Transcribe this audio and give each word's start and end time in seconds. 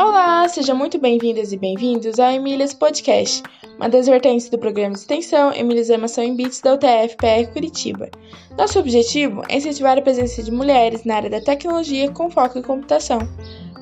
Olá, 0.00 0.48
sejam 0.48 0.74
muito 0.74 0.98
bem-vindas 0.98 1.52
e 1.52 1.58
bem-vindos 1.58 2.18
ao 2.18 2.30
Emílias 2.30 2.72
Podcast, 2.72 3.42
uma 3.76 3.86
das 3.86 4.06
vertentes 4.06 4.48
do 4.48 4.58
programa 4.58 4.94
de 4.94 5.00
extensão 5.00 5.52
Emílias 5.52 5.90
Amação 5.90 6.24
em 6.24 6.34
Bits 6.34 6.62
da 6.62 6.72
UTF-PR 6.72 7.52
Curitiba. 7.52 8.10
Nosso 8.56 8.78
objetivo 8.78 9.42
é 9.50 9.58
incentivar 9.58 9.98
a 9.98 10.02
presença 10.02 10.42
de 10.42 10.50
mulheres 10.50 11.04
na 11.04 11.16
área 11.16 11.28
da 11.28 11.42
tecnologia 11.42 12.10
com 12.10 12.30
foco 12.30 12.58
em 12.58 12.62
computação. 12.62 13.18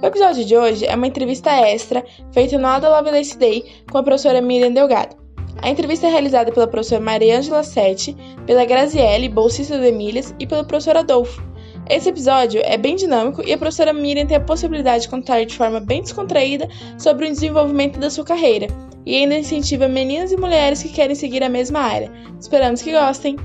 O 0.03 0.07
episódio 0.07 0.45
de 0.45 0.57
hoje 0.57 0.85
é 0.85 0.97
uma 0.97 1.07
entrevista 1.07 1.53
extra 1.53 2.05
feita 2.33 2.59
no 2.59 2.67
Ada 2.67 2.89
Lovelace 2.97 3.39
Day 3.39 3.85
com 3.93 3.99
a 3.99 4.03
professora 4.03 4.41
Miriam 4.41 4.73
Delgado. 4.73 5.24
A 5.65 5.71
entrevista 5.71 6.07
é 6.07 6.11
realizada 6.11 6.53
pela 6.53 6.69
professora 6.69 7.01
Mariângela 7.01 7.63
Sete, 7.63 8.15
pela 8.47 8.67
Graziele, 8.67 9.31
bolsista 9.31 9.79
do 9.79 9.85
Emílias, 9.85 10.35
e 10.39 10.47
pelo 10.47 10.63
professor 10.63 10.95
Adolfo. 10.95 11.43
Esse 11.89 12.11
episódio 12.11 12.61
é 12.63 12.77
bem 12.77 12.97
dinâmico 12.97 13.43
e 13.43 13.51
a 13.51 13.57
professora 13.57 13.91
Miriam 13.91 14.27
tem 14.27 14.37
a 14.37 14.41
possibilidade 14.41 15.05
de 15.05 15.09
contar 15.09 15.43
de 15.43 15.57
forma 15.57 15.81
bem 15.81 16.03
descontraída 16.03 16.69
sobre 16.99 17.27
o 17.27 17.31
desenvolvimento 17.31 17.99
da 17.99 18.11
sua 18.11 18.27
carreira 18.27 18.67
e 19.07 19.17
ainda 19.17 19.39
incentiva 19.39 19.89
meninas 19.89 20.33
e 20.33 20.37
mulheres 20.37 20.83
que 20.83 20.91
querem 20.91 21.15
seguir 21.15 21.43
a 21.43 21.49
mesma 21.49 21.81
área. 21.81 22.13
Esperamos 22.39 22.83
que 22.83 22.93
gostem! 22.93 23.37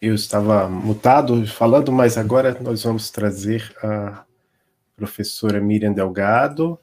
Eu 0.00 0.16
estava 0.16 0.68
mutado 0.68 1.46
falando, 1.46 1.92
mas 1.92 2.18
agora 2.18 2.58
nós 2.60 2.82
vamos 2.82 3.10
trazer 3.10 3.72
a 3.80 4.24
professora 4.96 5.60
Miriam 5.60 5.92
Delgado, 5.92 6.76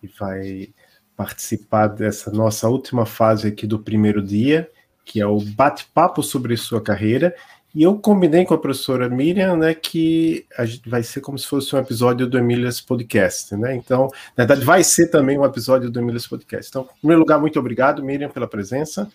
que 0.00 0.08
vai 0.18 0.68
participar 1.16 1.88
dessa 1.88 2.30
nossa 2.30 2.68
última 2.68 3.04
fase 3.04 3.48
aqui 3.48 3.66
do 3.66 3.78
primeiro 3.78 4.22
dia 4.22 4.70
que 5.08 5.20
é 5.20 5.26
o 5.26 5.40
bate-papo 5.40 6.22
sobre 6.22 6.54
sua 6.58 6.82
carreira. 6.82 7.34
E 7.74 7.82
eu 7.82 7.98
combinei 7.98 8.44
com 8.44 8.54
a 8.54 8.58
professora 8.58 9.08
Miriam, 9.08 9.56
né, 9.56 9.74
que 9.74 10.46
vai 10.86 11.02
ser 11.02 11.20
como 11.20 11.38
se 11.38 11.46
fosse 11.46 11.74
um 11.74 11.78
episódio 11.78 12.26
do 12.26 12.38
Emílias 12.38 12.80
Podcast, 12.80 13.54
né? 13.56 13.74
Então, 13.74 14.08
na 14.36 14.44
verdade, 14.44 14.64
vai 14.64 14.84
ser 14.84 15.08
também 15.08 15.38
um 15.38 15.44
episódio 15.44 15.90
do 15.90 15.98
Emílias 15.98 16.26
Podcast. 16.26 16.68
Então, 16.68 16.82
em 16.82 17.00
primeiro 17.00 17.20
lugar, 17.20 17.38
muito 17.40 17.58
obrigado, 17.58 18.02
Miriam, 18.02 18.28
pela 18.30 18.46
presença. 18.46 19.10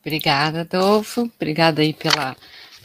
Obrigada, 0.00 0.62
Adolfo. 0.62 1.30
Obrigada 1.36 1.82
aí 1.82 1.92
pela, 1.92 2.36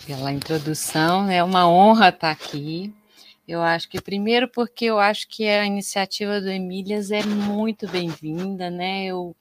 pela 0.05 0.31
introdução. 0.31 1.29
É 1.29 1.43
uma 1.43 1.67
honra 1.67 2.09
estar 2.09 2.31
aqui. 2.31 2.93
Eu 3.47 3.61
acho 3.61 3.87
que 3.89 4.01
primeiro 4.01 4.47
porque 4.47 4.85
eu 4.85 4.97
acho 4.99 5.27
que 5.27 5.47
a 5.47 5.65
iniciativa 5.65 6.41
do 6.41 6.49
Emílias 6.49 7.11
é 7.11 7.23
muito 7.23 7.87
bem-vinda, 7.87 8.69
né? 8.69 9.05
Eu 9.05 9.35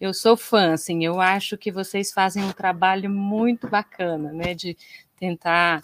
eu 0.00 0.12
sou 0.14 0.36
fã, 0.36 0.74
assim, 0.74 1.04
eu 1.04 1.20
acho 1.20 1.56
que 1.56 1.72
vocês 1.72 2.12
fazem 2.12 2.44
um 2.44 2.52
trabalho 2.52 3.08
muito 3.10 3.68
bacana, 3.68 4.32
né, 4.32 4.52
de 4.54 4.76
tentar 5.16 5.80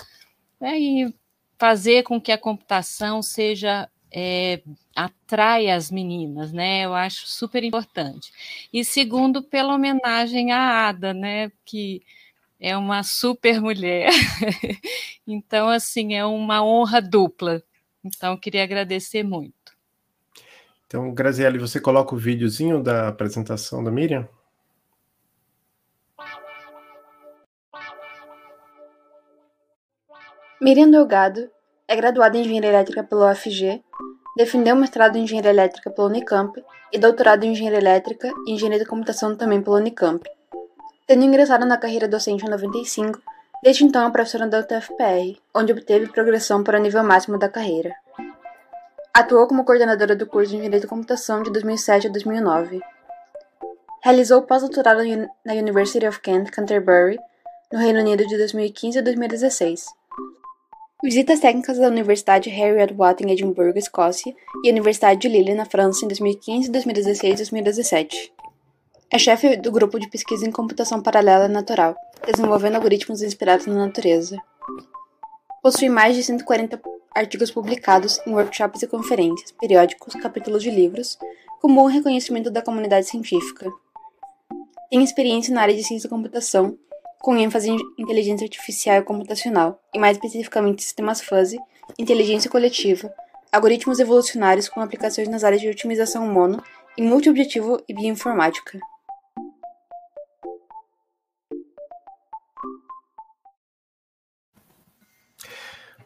né, 0.61 1.13
fazer 1.59 2.03
com 2.05 2.21
que 2.21 2.33
a 2.33 2.39
computação 2.39 3.23
seja 3.23 3.89
é, 4.13 4.63
atrai 4.95 5.71
as 5.71 5.91
meninas, 5.91 6.53
né? 6.53 6.83
Eu 6.85 6.95
acho 6.95 7.27
super 7.29 7.65
importante. 7.65 8.33
E 8.73 8.85
segundo, 8.85 9.43
pela 9.43 9.75
homenagem 9.75 10.53
à 10.53 10.89
Ada, 10.89 11.15
né? 11.15 11.53
Que 11.65 12.03
é 12.61 12.77
uma 12.77 13.03
super 13.03 13.61
mulher. 13.61 14.11
então, 15.27 15.69
assim, 15.69 16.15
é 16.15 16.25
uma 16.25 16.63
honra 16.63 17.01
dupla. 17.01 17.63
Então, 18.05 18.37
queria 18.37 18.63
agradecer 18.63 19.23
muito. 19.23 19.55
Então, 20.87 21.15
Graziele, 21.15 21.59
você 21.59 21.81
coloca 21.81 22.15
o 22.15 22.19
videozinho 22.19 22.83
da 22.83 23.09
apresentação 23.09 23.83
da 23.83 23.91
Miriam? 23.91 24.29
Miriam 30.61 30.91
Delgado 30.91 31.51
é 31.89 31.97
graduada 31.97 32.37
em 32.37 32.43
Engenharia 32.43 32.69
Elétrica 32.69 33.03
pela 33.03 33.33
UFG, 33.33 33.83
defendeu 34.37 34.77
mestrado 34.77 35.17
em 35.17 35.23
Engenharia 35.23 35.51
Elétrica 35.51 35.91
pela 35.91 36.09
Unicamp 36.09 36.53
e 36.93 36.99
doutorado 36.99 37.45
em 37.45 37.53
Engenharia 37.53 37.79
Elétrica 37.79 38.31
e 38.47 38.53
Engenharia 38.53 38.81
de 38.81 38.91
Computação 38.91 39.35
também 39.35 39.63
pela 39.63 39.77
Unicamp. 39.79 40.29
Tendo 41.11 41.25
ingressado 41.25 41.67
na 41.67 41.77
carreira 41.77 42.07
docente 42.07 42.47
em 42.47 42.49
95, 42.49 43.21
desde 43.65 43.85
então 43.85 44.07
é 44.07 44.11
professora 44.13 44.47
da 44.47 44.61
UTFPR, 44.61 45.41
onde 45.53 45.73
obteve 45.73 46.07
progressão 46.07 46.63
para 46.63 46.79
o 46.79 46.81
nível 46.81 47.03
máximo 47.03 47.37
da 47.37 47.49
carreira. 47.49 47.93
Atuou 49.13 49.49
como 49.49 49.65
coordenadora 49.65 50.15
do 50.15 50.25
curso 50.25 50.51
de 50.51 50.59
Engenharia 50.59 50.79
de 50.79 50.87
Computação 50.87 51.43
de 51.43 51.51
2007 51.51 52.07
a 52.07 52.11
2009. 52.11 52.81
Realizou 54.05 54.43
pós-doutorado 54.43 55.01
na 55.45 55.53
University 55.55 56.07
of 56.07 56.21
Kent, 56.21 56.49
Canterbury, 56.53 57.19
no 57.73 57.81
Reino 57.81 57.99
Unido 57.99 58.25
de 58.25 58.37
2015 58.37 59.01
a 59.01 59.03
2016. 59.03 59.87
Visitas 61.03 61.41
técnicas 61.41 61.77
da 61.77 61.89
Universidade 61.89 62.49
Harry 62.51 62.95
Watt 62.95 63.25
em 63.25 63.33
Edimburgo, 63.33 63.77
Escócia, 63.77 64.33
e 64.63 64.69
a 64.69 64.71
Universidade 64.71 65.19
de 65.19 65.29
Lille, 65.29 65.55
na 65.55 65.65
França, 65.65 66.05
em 66.05 66.09
2015, 66.09 66.71
2016 66.71 67.33
e 67.33 67.37
2017. 67.37 68.40
É 69.13 69.19
chefe 69.19 69.57
do 69.57 69.73
grupo 69.73 69.99
de 69.99 70.09
pesquisa 70.09 70.47
em 70.47 70.53
computação 70.53 71.03
paralela 71.03 71.49
natural, 71.49 71.97
desenvolvendo 72.25 72.77
algoritmos 72.77 73.23
inspirados 73.23 73.67
na 73.67 73.75
natureza. 73.75 74.39
Possui 75.61 75.89
mais 75.89 76.15
de 76.15 76.23
140 76.23 76.81
artigos 77.13 77.51
publicados 77.51 78.21
em 78.25 78.33
workshops 78.33 78.85
e 78.85 78.87
conferências, 78.87 79.51
periódicos, 79.51 80.15
capítulos 80.15 80.63
de 80.63 80.71
livros, 80.71 81.19
com 81.61 81.75
bom 81.75 81.87
reconhecimento 81.87 82.53
da 82.53 82.63
comunidade 82.63 83.09
científica. 83.09 83.69
Tem 84.89 85.03
experiência 85.03 85.53
na 85.53 85.63
área 85.63 85.75
de 85.75 85.83
ciência 85.83 86.09
da 86.09 86.15
computação, 86.15 86.79
com 87.21 87.37
ênfase 87.37 87.69
em 87.69 87.79
inteligência 87.99 88.45
artificial 88.45 88.99
e 88.99 89.03
computacional, 89.03 89.83
e 89.93 89.99
mais 89.99 90.19
especificamente 90.19 90.85
sistemas 90.85 91.21
fuzzy, 91.21 91.59
inteligência 91.99 92.49
coletiva, 92.49 93.13
algoritmos 93.51 93.99
evolucionários 93.99 94.69
com 94.69 94.81
aplicações 94.81 95.27
nas 95.27 95.43
áreas 95.43 95.61
de 95.61 95.69
otimização 95.69 96.29
mono 96.29 96.63
e 96.97 97.03
multiobjetivo 97.03 97.83
e 97.89 97.93
bioinformática. 97.93 98.79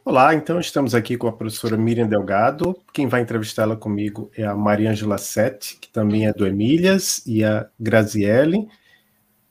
Olá, 0.07 0.35
então 0.35 0.59
estamos 0.59 0.93
aqui 0.93 1.17
com 1.17 1.27
a 1.27 1.31
professora 1.31 1.75
Miriam 1.75 2.05
Delgado. 2.05 2.77
Quem 2.93 3.07
vai 3.07 3.21
entrevistá-la 3.21 3.75
comigo 3.75 4.29
é 4.37 4.45
a 4.45 4.53
Mariângela 4.53 5.17
Sete, 5.17 5.79
que 5.81 5.89
também 5.89 6.27
é 6.27 6.31
do 6.31 6.45
Emílias, 6.45 7.25
e 7.25 7.43
a 7.43 7.67
Graziele. 7.79 8.67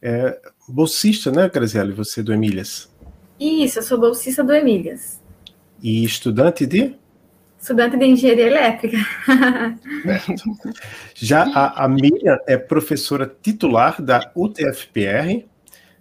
É 0.01 0.39
bolsista, 0.69 1.33
né, 1.33 1.51
Graziele? 1.53 1.93
Você 1.93 2.21
é 2.21 2.23
do 2.23 2.33
Emílias? 2.33 2.89
Isso, 3.41 3.81
eu 3.81 3.83
sou 3.83 3.99
bolsista 3.99 4.45
do 4.45 4.53
Emílias. 4.53 5.21
E 5.83 6.05
estudante 6.05 6.65
de? 6.67 6.95
Estudante 7.61 7.97
de 7.97 8.05
engenharia 8.05 8.47
elétrica. 8.47 8.99
Já 11.17 11.43
a, 11.53 11.85
a 11.85 11.89
Miriam 11.89 12.39
é 12.47 12.57
professora 12.57 13.27
titular 13.43 14.01
da 14.01 14.31
UTFPR, 14.37 15.49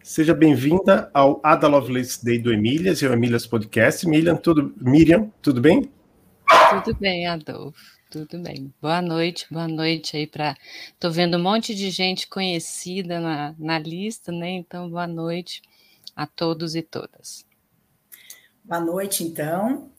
Seja 0.03 0.33
bem-vinda 0.33 1.09
ao 1.13 1.39
Ada 1.41 1.65
Lovelace 1.65 2.23
Day 2.25 2.37
do 2.37 2.51
Emílias 2.51 3.01
e 3.01 3.05
ao 3.05 3.13
Emílias 3.13 3.47
Podcast. 3.47 4.05
Miriam, 4.05 4.35
tudo, 4.35 4.75
Miriam, 4.75 5.31
tudo 5.41 5.61
bem? 5.61 5.89
Tudo 6.83 6.99
bem, 6.99 7.25
Adolfo. 7.25 7.79
Tudo 8.09 8.37
bem. 8.39 8.73
Boa 8.81 9.01
noite, 9.01 9.47
boa 9.49 9.65
noite 9.65 10.17
aí 10.17 10.27
para. 10.27 10.57
Estou 10.89 11.09
vendo 11.09 11.37
um 11.37 11.41
monte 11.41 11.73
de 11.73 11.89
gente 11.89 12.27
conhecida 12.27 13.21
na, 13.21 13.55
na 13.57 13.79
lista, 13.79 14.29
né? 14.29 14.49
Então, 14.49 14.89
boa 14.89 15.07
noite 15.07 15.61
a 16.13 16.27
todos 16.27 16.75
e 16.75 16.81
todas. 16.81 17.45
Boa 18.61 18.81
noite, 18.81 19.23
então. 19.23 19.89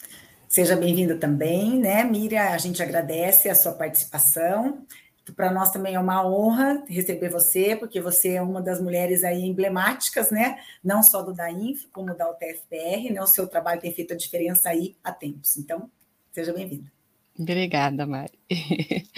Seja 0.46 0.76
bem-vinda 0.76 1.16
também, 1.16 1.78
né, 1.80 2.04
Miriam? 2.04 2.42
A 2.42 2.58
gente 2.58 2.82
agradece 2.82 3.48
a 3.48 3.54
sua 3.54 3.72
participação. 3.72 4.86
Para 5.32 5.50
nós 5.50 5.70
também 5.70 5.94
é 5.94 6.00
uma 6.00 6.26
honra 6.26 6.84
receber 6.86 7.30
você, 7.30 7.74
porque 7.74 8.00
você 8.00 8.34
é 8.34 8.42
uma 8.42 8.60
das 8.60 8.80
mulheres 8.80 9.24
aí 9.24 9.42
emblemáticas, 9.42 10.30
né? 10.30 10.58
Não 10.82 11.02
só 11.02 11.22
do 11.22 11.32
DAINF, 11.32 11.86
como 11.92 12.14
da 12.14 12.30
UTFPR, 12.30 13.10
né? 13.10 13.22
O 13.22 13.26
seu 13.26 13.46
trabalho 13.46 13.80
tem 13.80 13.92
feito 13.92 14.12
a 14.12 14.16
diferença 14.16 14.68
aí 14.68 14.96
há 15.02 15.10
tempos. 15.12 15.56
Então, 15.56 15.90
seja 16.30 16.52
bem-vinda. 16.52 16.92
Obrigada, 17.38 18.06
Mari. 18.06 18.38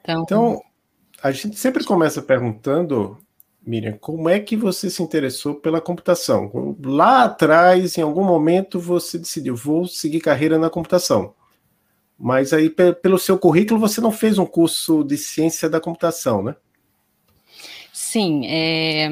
então, 0.00 0.22
então, 0.22 0.62
a 1.22 1.30
gente 1.30 1.56
sempre 1.58 1.84
começa 1.84 2.22
perguntando, 2.22 3.18
Miriam, 3.64 3.98
como 3.98 4.28
é 4.28 4.40
que 4.40 4.56
você 4.56 4.88
se 4.88 5.02
interessou 5.02 5.54
pela 5.54 5.80
computação? 5.80 6.76
Lá 6.82 7.24
atrás, 7.24 7.98
em 7.98 8.02
algum 8.02 8.24
momento, 8.24 8.80
você 8.80 9.18
decidiu, 9.18 9.54
vou 9.54 9.86
seguir 9.86 10.20
carreira 10.20 10.58
na 10.58 10.70
computação. 10.70 11.34
Mas 12.24 12.52
aí, 12.52 12.70
pelo 12.70 13.18
seu 13.18 13.36
currículo, 13.36 13.80
você 13.80 14.00
não 14.00 14.12
fez 14.12 14.38
um 14.38 14.46
curso 14.46 15.02
de 15.02 15.18
ciência 15.18 15.68
da 15.68 15.80
computação, 15.80 16.40
né? 16.40 16.54
Sim, 17.92 18.46
é, 18.46 19.08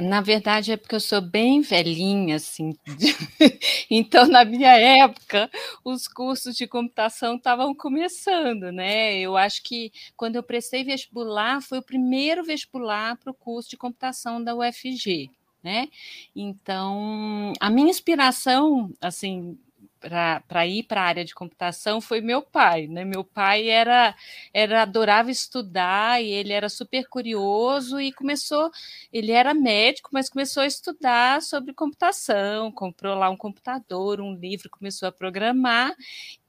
na 0.00 0.20
verdade 0.20 0.72
é 0.72 0.76
porque 0.76 0.96
eu 0.96 1.00
sou 1.00 1.20
bem 1.20 1.60
velhinha, 1.60 2.34
assim. 2.34 2.76
então, 3.88 4.26
na 4.26 4.44
minha 4.44 4.76
época, 4.76 5.48
os 5.84 6.08
cursos 6.08 6.56
de 6.56 6.66
computação 6.66 7.36
estavam 7.36 7.72
começando, 7.72 8.72
né? 8.72 9.16
Eu 9.16 9.36
acho 9.36 9.62
que 9.62 9.92
quando 10.16 10.34
eu 10.34 10.42
prestei 10.42 10.82
vestibular, 10.82 11.62
foi 11.62 11.78
o 11.78 11.82
primeiro 11.82 12.42
vestibular 12.42 13.16
para 13.16 13.30
o 13.30 13.34
curso 13.34 13.70
de 13.70 13.76
computação 13.76 14.42
da 14.42 14.56
UFG. 14.56 15.30
Né? 15.62 15.88
Então, 16.34 17.52
a 17.60 17.70
minha 17.70 17.88
inspiração, 17.88 18.92
assim, 19.00 19.56
para 20.04 20.66
ir 20.66 20.82
para 20.84 21.00
a 21.00 21.04
área 21.04 21.24
de 21.24 21.34
computação 21.34 22.00
foi 22.00 22.20
meu 22.20 22.42
pai, 22.42 22.86
né? 22.86 23.04
Meu 23.04 23.24
pai 23.24 23.68
era, 23.68 24.14
era 24.52 24.82
adorava 24.82 25.30
estudar 25.30 26.22
e 26.22 26.28
ele 26.28 26.52
era 26.52 26.68
super 26.68 27.08
curioso 27.08 27.98
e 28.00 28.12
começou, 28.12 28.70
ele 29.12 29.32
era 29.32 29.54
médico, 29.54 30.10
mas 30.12 30.28
começou 30.28 30.62
a 30.62 30.66
estudar 30.66 31.40
sobre 31.40 31.72
computação, 31.72 32.70
comprou 32.70 33.14
lá 33.16 33.30
um 33.30 33.36
computador, 33.36 34.20
um 34.20 34.34
livro, 34.34 34.68
começou 34.70 35.08
a 35.08 35.12
programar, 35.12 35.94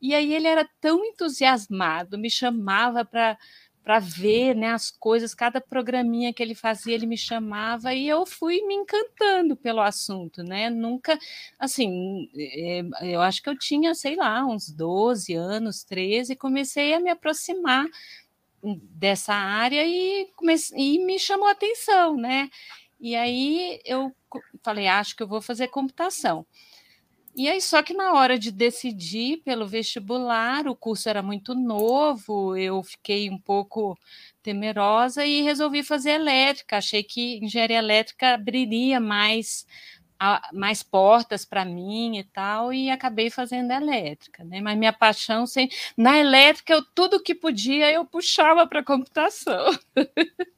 e 0.01 0.13
aí 0.13 0.33
ele 0.33 0.47
era 0.47 0.67
tão 0.81 1.03
entusiasmado, 1.05 2.17
me 2.17 2.29
chamava 2.29 3.05
para 3.05 3.37
para 3.85 3.99
ver 3.99 4.55
né, 4.55 4.73
as 4.73 4.91
coisas, 4.91 5.35
cada 5.35 5.61
programinha 5.61 6.33
que 6.33 6.43
ele 6.43 6.55
fazia, 6.55 6.95
ele 6.95 7.05
me 7.05 7.17
chamava 7.17 7.93
e 7.93 8.07
eu 8.09 8.25
fui 8.25 8.61
me 8.65 8.73
encantando 8.75 9.55
pelo 9.55 9.79
assunto, 9.81 10.43
né? 10.43 10.71
Nunca, 10.71 11.17
assim, 11.59 12.27
eh, 12.35 12.81
eu 13.03 13.21
acho 13.21 13.43
que 13.43 13.49
eu 13.49 13.57
tinha, 13.57 13.93
sei 13.95 14.15
lá, 14.17 14.43
uns 14.45 14.71
12 14.71 15.35
anos, 15.35 15.83
13, 15.83 16.33
e 16.33 16.35
comecei 16.35 16.95
a 16.95 16.99
me 16.99 17.11
aproximar 17.11 17.85
dessa 18.63 19.33
área 19.33 19.85
e, 19.85 20.27
comecei, 20.35 20.77
e 20.95 21.05
me 21.05 21.19
chamou 21.19 21.47
a 21.47 21.51
atenção, 21.51 22.17
né? 22.17 22.49
E 22.99 23.15
aí 23.15 23.79
eu 23.85 24.11
falei, 24.63 24.87
acho 24.87 25.15
que 25.15 25.23
eu 25.23 25.27
vou 25.27 25.41
fazer 25.41 25.67
computação. 25.67 26.45
E 27.37 27.49
aí, 27.49 27.59
só 27.59 27.83
que 27.83 27.93
na 27.93 28.13
hora 28.13 28.39
de 28.39 28.49
decidir 28.49 29.41
pelo 29.43 29.67
vestibular, 29.67 30.67
o 30.69 30.75
curso 30.75 31.09
era 31.09 31.21
muito 31.21 31.53
novo, 31.53 32.55
eu 32.55 32.81
fiquei 32.81 33.29
um 33.29 33.37
pouco 33.37 33.97
temerosa 34.41 35.25
e 35.25 35.41
resolvi 35.41 35.83
fazer 35.83 36.11
elétrica. 36.11 36.77
Achei 36.77 37.03
que 37.03 37.37
engenharia 37.43 37.77
elétrica 37.79 38.35
abriria 38.35 39.01
mais, 39.01 39.67
mais 40.53 40.81
portas 40.81 41.43
para 41.43 41.65
mim 41.65 42.17
e 42.17 42.23
tal, 42.23 42.71
e 42.71 42.89
acabei 42.89 43.29
fazendo 43.29 43.71
elétrica, 43.71 44.41
né? 44.45 44.61
Mas 44.61 44.77
minha 44.77 44.93
paixão 44.93 45.45
sem... 45.45 45.67
na 45.97 46.17
elétrica, 46.17 46.71
eu, 46.71 46.81
tudo 46.95 47.21
que 47.21 47.35
podia 47.35 47.91
eu 47.91 48.05
puxava 48.05 48.65
para 48.65 48.81
computação. 48.81 49.77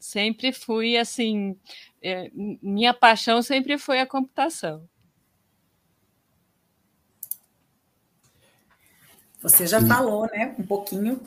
sempre 0.00 0.52
fui 0.52 0.96
assim, 0.96 1.56
é, 2.02 2.30
minha 2.34 2.92
paixão 2.92 3.40
sempre 3.42 3.78
foi 3.78 4.00
a 4.00 4.06
computação. 4.06 4.88
Você 9.44 9.66
já 9.66 9.78
Sim. 9.78 9.86
falou, 9.86 10.26
né, 10.26 10.54
um 10.58 10.62
pouquinho. 10.62 11.20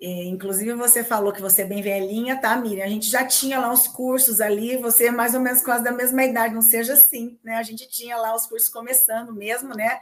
É, 0.00 0.24
inclusive, 0.24 0.72
você 0.72 1.04
falou 1.04 1.32
que 1.32 1.42
você 1.42 1.62
é 1.62 1.66
bem 1.66 1.82
velhinha, 1.82 2.40
tá, 2.40 2.56
Miriam? 2.56 2.84
A 2.84 2.88
gente 2.88 3.10
já 3.10 3.26
tinha 3.26 3.60
lá 3.60 3.70
os 3.70 3.86
cursos 3.86 4.40
ali, 4.40 4.78
você 4.78 5.08
é 5.08 5.10
mais 5.10 5.34
ou 5.34 5.40
menos 5.40 5.60
quase 5.60 5.84
da 5.84 5.92
mesma 5.92 6.24
idade, 6.24 6.54
não 6.54 6.62
seja 6.62 6.94
assim, 6.94 7.38
né? 7.44 7.56
A 7.56 7.62
gente 7.62 7.86
tinha 7.88 8.16
lá 8.16 8.34
os 8.34 8.46
cursos 8.46 8.70
começando 8.70 9.34
mesmo, 9.34 9.74
né? 9.74 10.00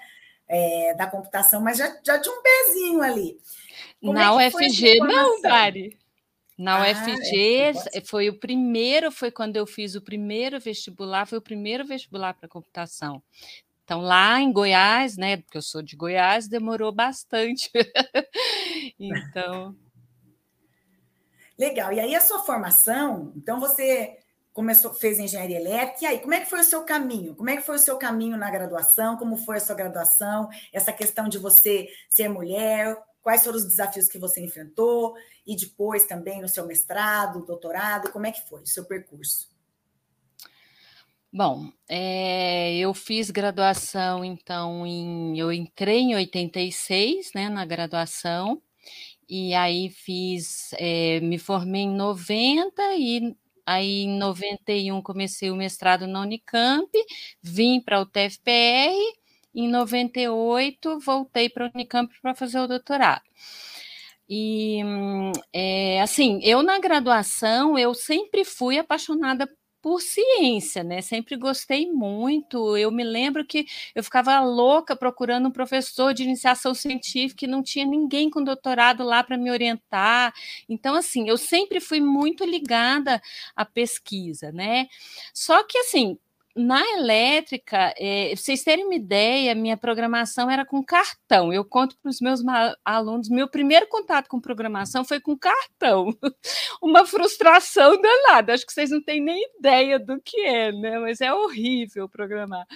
É, 0.48 0.94
da 0.94 1.08
computação, 1.08 1.60
mas 1.60 1.76
já, 1.76 1.92
já 2.04 2.20
tinha 2.20 2.32
um 2.32 2.40
pezinho 2.40 3.02
ali. 3.02 3.36
Como 4.00 4.12
Na 4.12 4.40
é 4.40 4.48
UFG, 4.48 4.98
não, 5.00 5.40
Dari. 5.40 5.98
Na 6.56 6.76
ah, 6.76 6.90
UFG 6.90 7.72
é, 7.92 8.00
foi 8.00 8.28
o 8.28 8.38
primeiro, 8.38 9.10
foi 9.10 9.32
quando 9.32 9.56
eu 9.56 9.66
fiz 9.66 9.96
o 9.96 10.00
primeiro 10.00 10.60
vestibular, 10.60 11.26
foi 11.26 11.38
o 11.38 11.42
primeiro 11.42 11.84
vestibular 11.84 12.32
para 12.32 12.48
computação. 12.48 13.20
Então, 13.86 14.00
lá 14.00 14.40
em 14.40 14.52
Goiás, 14.52 15.16
né, 15.16 15.36
porque 15.36 15.56
eu 15.56 15.62
sou 15.62 15.80
de 15.80 15.94
Goiás, 15.94 16.48
demorou 16.48 16.90
bastante. 16.90 17.70
então. 18.98 19.76
Legal. 21.56 21.92
E 21.92 22.00
aí, 22.00 22.12
a 22.16 22.20
sua 22.20 22.40
formação, 22.40 23.32
então 23.36 23.60
você 23.60 24.18
começou, 24.52 24.92
fez 24.92 25.20
engenharia 25.20 25.60
elétrica, 25.60 25.98
e 26.02 26.06
aí, 26.06 26.18
como 26.18 26.34
é 26.34 26.40
que 26.40 26.50
foi 26.50 26.58
o 26.62 26.64
seu 26.64 26.82
caminho? 26.82 27.36
Como 27.36 27.48
é 27.48 27.56
que 27.56 27.62
foi 27.62 27.76
o 27.76 27.78
seu 27.78 27.96
caminho 27.96 28.36
na 28.36 28.50
graduação? 28.50 29.16
Como 29.16 29.36
foi 29.36 29.58
a 29.58 29.60
sua 29.60 29.76
graduação? 29.76 30.48
Essa 30.72 30.92
questão 30.92 31.28
de 31.28 31.38
você 31.38 31.88
ser 32.10 32.28
mulher, 32.28 33.00
quais 33.22 33.44
foram 33.44 33.56
os 33.56 33.68
desafios 33.68 34.08
que 34.08 34.18
você 34.18 34.40
enfrentou? 34.40 35.14
E 35.46 35.54
depois 35.54 36.02
também 36.02 36.42
no 36.42 36.48
seu 36.48 36.66
mestrado, 36.66 37.46
doutorado, 37.46 38.10
como 38.10 38.26
é 38.26 38.32
que 38.32 38.48
foi 38.48 38.62
o 38.62 38.66
seu 38.66 38.84
percurso? 38.84 39.55
Bom, 41.36 41.70
é, 41.86 42.78
eu 42.78 42.94
fiz 42.94 43.30
graduação, 43.30 44.24
então, 44.24 44.86
em, 44.86 45.38
eu 45.38 45.52
entrei 45.52 45.98
em 45.98 46.14
86, 46.14 47.32
né, 47.34 47.50
na 47.50 47.66
graduação, 47.66 48.62
e 49.28 49.52
aí 49.54 49.90
fiz, 49.90 50.72
é, 50.78 51.20
me 51.20 51.38
formei 51.38 51.82
em 51.82 51.94
90 51.94 52.82
e 52.96 53.36
aí 53.66 54.04
em 54.04 54.18
91 54.18 55.02
comecei 55.02 55.50
o 55.50 55.56
mestrado 55.56 56.06
na 56.06 56.22
Unicamp, 56.22 56.88
vim 57.42 57.82
para 57.82 58.00
o 58.00 58.06
TFPR, 58.06 58.96
em 59.54 59.68
98 59.68 60.98
voltei 61.00 61.50
para 61.50 61.66
a 61.66 61.70
Unicamp 61.74 62.10
para 62.22 62.34
fazer 62.34 62.60
o 62.60 62.66
doutorado. 62.66 63.22
E, 64.26 64.80
é, 65.52 66.00
assim, 66.00 66.40
eu 66.42 66.62
na 66.62 66.78
graduação, 66.78 67.78
eu 67.78 67.94
sempre 67.94 68.42
fui 68.42 68.78
apaixonada 68.78 69.46
por 69.86 70.00
ciência, 70.02 70.82
né? 70.82 71.00
Sempre 71.00 71.36
gostei 71.36 71.88
muito. 71.88 72.76
Eu 72.76 72.90
me 72.90 73.04
lembro 73.04 73.46
que 73.46 73.64
eu 73.94 74.02
ficava 74.02 74.40
louca 74.40 74.96
procurando 74.96 75.46
um 75.46 75.52
professor 75.52 76.12
de 76.12 76.24
iniciação 76.24 76.74
científica 76.74 77.44
e 77.44 77.48
não 77.48 77.62
tinha 77.62 77.86
ninguém 77.86 78.28
com 78.28 78.42
doutorado 78.42 79.04
lá 79.04 79.22
para 79.22 79.38
me 79.38 79.48
orientar. 79.48 80.34
Então, 80.68 80.96
assim, 80.96 81.28
eu 81.28 81.38
sempre 81.38 81.78
fui 81.78 82.00
muito 82.00 82.44
ligada 82.44 83.22
à 83.54 83.64
pesquisa, 83.64 84.50
né? 84.50 84.88
Só 85.32 85.62
que, 85.62 85.78
assim, 85.78 86.18
na 86.56 86.82
elétrica, 86.94 87.94
é, 87.98 88.34
vocês 88.34 88.64
terem 88.64 88.86
uma 88.86 88.94
ideia, 88.94 89.54
minha 89.54 89.76
programação 89.76 90.50
era 90.50 90.64
com 90.64 90.82
cartão. 90.82 91.52
Eu 91.52 91.64
conto 91.64 91.98
para 91.98 92.08
os 92.08 92.18
meus 92.18 92.40
alunos, 92.82 93.28
meu 93.28 93.46
primeiro 93.46 93.86
contato 93.88 94.26
com 94.26 94.40
programação 94.40 95.04
foi 95.04 95.20
com 95.20 95.36
cartão. 95.36 96.16
uma 96.80 97.04
frustração 97.04 98.00
danada. 98.00 98.54
Acho 98.54 98.64
que 98.64 98.72
vocês 98.72 98.90
não 98.90 99.02
têm 99.02 99.20
nem 99.20 99.50
ideia 99.58 99.98
do 99.98 100.18
que 100.20 100.40
é, 100.40 100.72
né? 100.72 100.98
Mas 100.98 101.20
é 101.20 101.32
horrível 101.32 102.08
programar. 102.08 102.66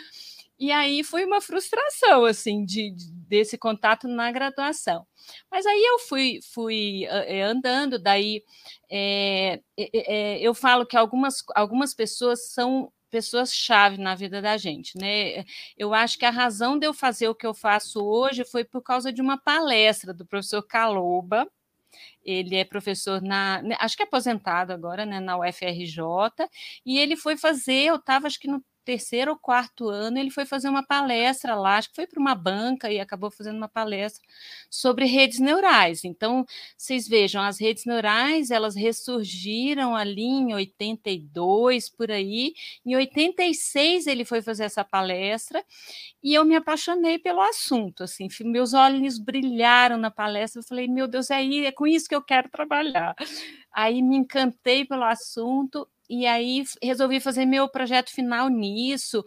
E 0.59 0.71
aí 0.71 1.03
foi 1.03 1.25
uma 1.25 1.41
frustração, 1.41 2.26
assim, 2.26 2.67
de, 2.67 2.91
de 2.91 3.11
desse 3.11 3.56
contato 3.56 4.06
na 4.06 4.31
graduação. 4.31 5.06
Mas 5.50 5.65
aí 5.65 5.83
eu 5.83 5.99
fui, 6.00 6.41
fui 6.53 7.06
uh, 7.06 7.50
andando, 7.50 7.99
daí 7.99 8.43
é, 8.91 9.61
é, 9.79 10.38
eu 10.38 10.53
falo 10.53 10.85
que 10.85 10.99
algumas, 10.99 11.43
algumas 11.55 11.94
pessoas 11.94 12.50
são 12.50 12.93
pessoas-chave 13.11 13.99
na 13.99 14.14
vida 14.14 14.40
da 14.40 14.57
gente, 14.57 14.97
né? 14.97 15.45
Eu 15.76 15.93
acho 15.95 16.19
que 16.19 16.25
a 16.25 16.31
razão 16.31 16.79
de 16.79 16.87
eu 16.87 16.95
fazer 16.95 17.29
o 17.29 17.35
que 17.35 17.47
eu 17.47 17.55
faço 17.55 18.05
hoje 18.05 18.45
foi 18.45 18.64
por 18.64 18.83
causa 18.83 19.12
de 19.12 19.21
uma 19.21 19.38
palestra 19.38 20.14
do 20.14 20.26
professor 20.26 20.62
Caloba. 20.62 21.47
Ele 22.25 22.57
é 22.57 22.64
professor 22.64 23.21
na, 23.23 23.62
né, 23.62 23.76
acho 23.81 23.97
que 23.97 24.02
é 24.02 24.07
aposentado 24.07 24.73
agora, 24.73 25.05
né, 25.07 25.21
na 25.21 25.38
UFRJ, 25.38 25.99
e 26.87 26.99
ele 26.99 27.17
foi 27.17 27.37
fazer, 27.37 27.87
eu 27.87 27.97
estava 27.97 28.26
acho 28.26 28.38
que 28.38 28.49
no 28.49 28.62
terceiro 28.85 29.33
ou 29.33 29.39
quarto 29.39 29.89
ano, 29.89 30.19
ele 30.19 30.31
foi 30.31 30.45
fazer 30.45 30.69
uma 30.69 30.85
palestra 30.85 31.55
lá, 31.55 31.77
acho 31.77 31.91
que 31.91 31.97
foi 31.97 32.07
para 32.07 32.21
uma 32.21 32.35
banca 32.35 32.91
e 32.91 32.99
acabou 33.01 33.31
fazendo 33.31 33.57
uma 33.57 33.69
palestra 33.69 34.23
sobre 34.71 35.05
redes 35.05 35.39
neurais. 35.39 36.05
Então, 36.05 36.45
vocês 36.77 37.09
vejam, 37.09 37.43
as 37.43 37.61
redes 37.61 37.85
neurais, 37.85 38.51
elas 38.51 38.75
ressurgiram 38.75 39.95
ali 39.95 40.23
em 40.23 40.55
82, 40.55 41.89
por 41.89 42.11
aí. 42.11 42.55
Em 42.85 42.97
86 42.97 44.07
ele 44.07 44.25
foi 44.25 44.43
fazer 44.43 44.65
essa 44.65 44.85
palestra 44.85 45.65
e 46.23 46.35
eu 46.35 46.45
me 46.45 46.57
apaixonei 46.57 47.19
pelo 47.19 47.41
assunto, 47.41 48.05
assim, 48.05 48.29
meus 48.45 48.75
olhos 48.75 49.19
brilharam 49.19 49.97
na 49.97 50.11
palestra, 50.11 50.61
eu 50.61 50.65
falei, 50.65 50.87
meu 50.89 51.09
Deus, 51.09 51.31
é, 51.31 51.37
aí, 51.37 51.67
é 51.67 51.73
com 51.73 51.87
isso 51.87 52.09
que 52.09 52.15
eu 52.15 52.23
quero 52.23 52.49
trabalhar. 52.51 53.15
Aí 53.73 54.03
me 54.03 54.17
encantei 54.17 54.85
pelo 54.85 55.05
assunto 55.05 55.89
e 56.11 56.26
aí 56.26 56.64
resolvi 56.83 57.21
fazer 57.21 57.47
meu 57.47 57.69
projeto 57.69 58.11
final 58.11 58.49
nisso. 58.49 59.25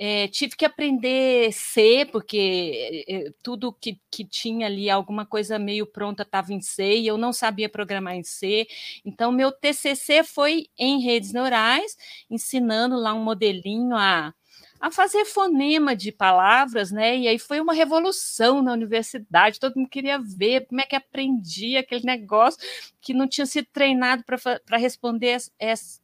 É, 0.00 0.28
tive 0.28 0.54
que 0.56 0.64
aprender 0.64 1.52
C, 1.52 2.06
porque 2.12 3.04
é, 3.08 3.32
tudo 3.42 3.72
que, 3.72 3.98
que 4.10 4.24
tinha 4.24 4.66
ali, 4.66 4.88
alguma 4.88 5.26
coisa 5.26 5.58
meio 5.58 5.86
pronta 5.86 6.22
estava 6.22 6.52
em 6.52 6.60
C 6.60 6.98
e 6.98 7.06
eu 7.08 7.18
não 7.18 7.32
sabia 7.32 7.68
programar 7.68 8.14
em 8.14 8.22
C. 8.22 8.68
Então, 9.04 9.32
meu 9.32 9.50
TCC 9.50 10.22
foi 10.22 10.68
em 10.78 11.00
redes 11.00 11.32
neurais, 11.32 11.96
ensinando 12.30 12.96
lá 12.96 13.12
um 13.12 13.24
modelinho 13.24 13.96
a, 13.96 14.32
a 14.80 14.90
fazer 14.90 15.24
fonema 15.24 15.96
de 15.96 16.12
palavras, 16.12 16.90
né? 16.90 17.16
E 17.16 17.28
aí 17.28 17.38
foi 17.38 17.60
uma 17.60 17.72
revolução 17.72 18.62
na 18.62 18.72
universidade, 18.72 19.58
todo 19.58 19.76
mundo 19.76 19.88
queria 19.88 20.18
ver 20.18 20.66
como 20.66 20.80
é 20.80 20.84
que 20.84 20.94
aprendia 20.94 21.80
aquele 21.80 22.04
negócio 22.04 22.60
que 23.00 23.12
não 23.12 23.26
tinha 23.26 23.46
sido 23.46 23.66
treinado 23.72 24.24
para 24.24 24.78
responder 24.78 25.38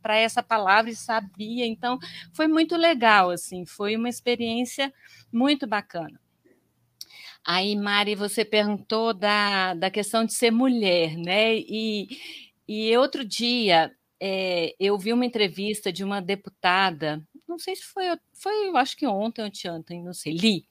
para 0.02 0.16
essa 0.16 0.42
palavra 0.42 0.90
e 0.90 0.96
sabia. 0.96 1.66
Então, 1.66 1.98
foi 2.32 2.48
muito 2.48 2.76
legal, 2.76 3.30
assim, 3.30 3.64
foi 3.64 3.96
uma 3.96 4.08
experiência 4.08 4.92
muito 5.32 5.66
bacana. 5.66 6.20
Aí, 7.46 7.76
Mari, 7.76 8.14
você 8.14 8.44
perguntou 8.44 9.12
da, 9.12 9.74
da 9.74 9.90
questão 9.90 10.24
de 10.24 10.32
ser 10.32 10.50
mulher, 10.50 11.16
né? 11.16 11.56
E, 11.56 12.08
e 12.66 12.96
outro 12.96 13.22
dia 13.22 13.92
é, 14.18 14.74
eu 14.80 14.98
vi 14.98 15.12
uma 15.12 15.26
entrevista 15.26 15.92
de 15.92 16.02
uma 16.02 16.22
deputada 16.22 17.22
não 17.48 17.58
sei 17.58 17.76
se 17.76 17.82
foi, 17.84 18.04
foi, 18.32 18.68
eu 18.68 18.76
acho 18.76 18.96
que 18.96 19.06
ontem 19.06 19.42
ou 19.42 19.46
anteontem, 19.48 20.02
não 20.02 20.14
sei, 20.14 20.32
li. 20.34 20.66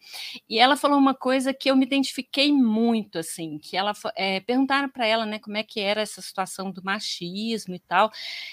E 0.49 0.59
ela 0.59 0.75
falou 0.75 0.97
uma 0.97 1.13
coisa 1.13 1.53
que 1.53 1.69
eu 1.69 1.75
me 1.75 1.85
identifiquei 1.85 2.51
muito, 2.51 3.17
assim, 3.19 3.59
que 3.59 3.77
ela 3.77 3.93
é, 4.15 4.39
perguntaram 4.39 4.89
para 4.89 5.05
ela, 5.05 5.25
né, 5.25 5.39
como 5.39 5.57
é 5.57 5.63
que 5.63 5.79
era 5.79 6.01
essa 6.01 6.21
situação 6.21 6.71
do 6.71 6.83
machismo 6.83 7.75
e 7.75 7.79
tal. 7.79 8.11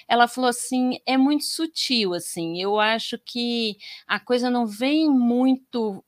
Ela 0.08 0.28
falou 0.28 0.50
assim, 0.50 0.98
é 1.06 1.16
muito 1.16 1.44
sutil, 1.44 2.14
assim. 2.14 2.60
Eu 2.60 2.78
acho 2.78 3.18
que 3.18 3.76
a 4.06 4.20
coisa 4.20 4.50
não 4.50 4.66
vem 4.66 5.08
muito 5.10 6.04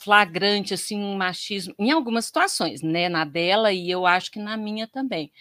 flagrante 0.00 0.74
assim 0.74 0.98
um 0.98 1.16
machismo 1.16 1.74
em 1.78 1.90
algumas 1.90 2.26
situações, 2.26 2.82
né, 2.82 3.08
na 3.08 3.24
dela 3.24 3.72
e 3.72 3.90
eu 3.90 4.06
acho 4.06 4.30
que 4.30 4.38
na 4.38 4.56
minha 4.56 4.86
também 4.86 5.32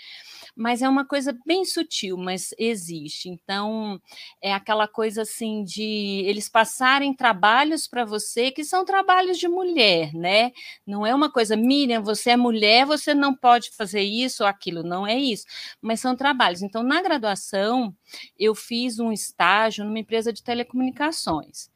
mas 0.56 0.82
é 0.82 0.88
uma 0.90 1.06
coisa 1.06 1.38
bem 1.46 1.66
sutil, 1.66 2.18
mas 2.18 2.54
existe. 2.58 3.30
Então, 3.30 4.00
é 4.42 4.54
aquela 4.54 4.88
coisa 4.88 5.24
assim 5.24 5.64
de 5.64 6.24
eles 6.26 6.48
passarem 6.48 7.14
trabalhos 7.14 7.88
para 7.88 8.06
você 8.06 8.52
que 8.52 8.64
são 8.64 8.86
trabalhos 8.86 9.38
de 9.38 9.48
mulher, 9.48 10.14
né? 10.14 10.52
Não 10.88 11.06
é 11.06 11.14
uma 11.14 11.30
coisa, 11.32 11.56
Miriam, 11.58 12.02
você 12.02 12.32
é 12.32 12.38
mulher, 12.38 12.86
você 12.86 13.14
não 13.14 13.36
pode 13.36 13.72
fazer 13.72 14.02
isso 14.02 14.44
ou 14.44 14.50
aquilo, 14.50 14.84
não 14.84 15.06
é 15.06 15.18
isso, 15.18 15.46
mas 15.82 16.00
são 16.00 16.16
trabalhos. 16.16 16.62
Então, 16.62 16.82
na 16.84 17.02
graduação, 17.02 17.94
eu 18.40 18.56
fiz 18.56 19.00
um 19.00 19.12
estágio 19.12 19.84
numa 19.84 20.00
empresa 20.00 20.32
de 20.32 20.44
telecomunicações. 20.44 21.70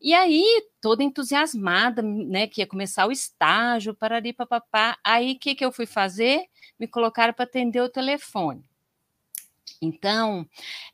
E 0.00 0.14
aí, 0.14 0.44
toda 0.80 1.02
entusiasmada, 1.02 2.02
né, 2.02 2.46
que 2.46 2.60
ia 2.60 2.66
começar 2.66 3.06
o 3.06 3.12
estágio, 3.12 3.94
parari, 3.94 4.32
papapá. 4.32 4.96
Aí, 5.02 5.32
o 5.32 5.38
que, 5.38 5.54
que 5.54 5.64
eu 5.64 5.72
fui 5.72 5.86
fazer? 5.86 6.44
Me 6.78 6.86
colocaram 6.86 7.32
para 7.34 7.44
atender 7.44 7.80
o 7.80 7.88
telefone. 7.88 8.64
Então, 9.80 10.46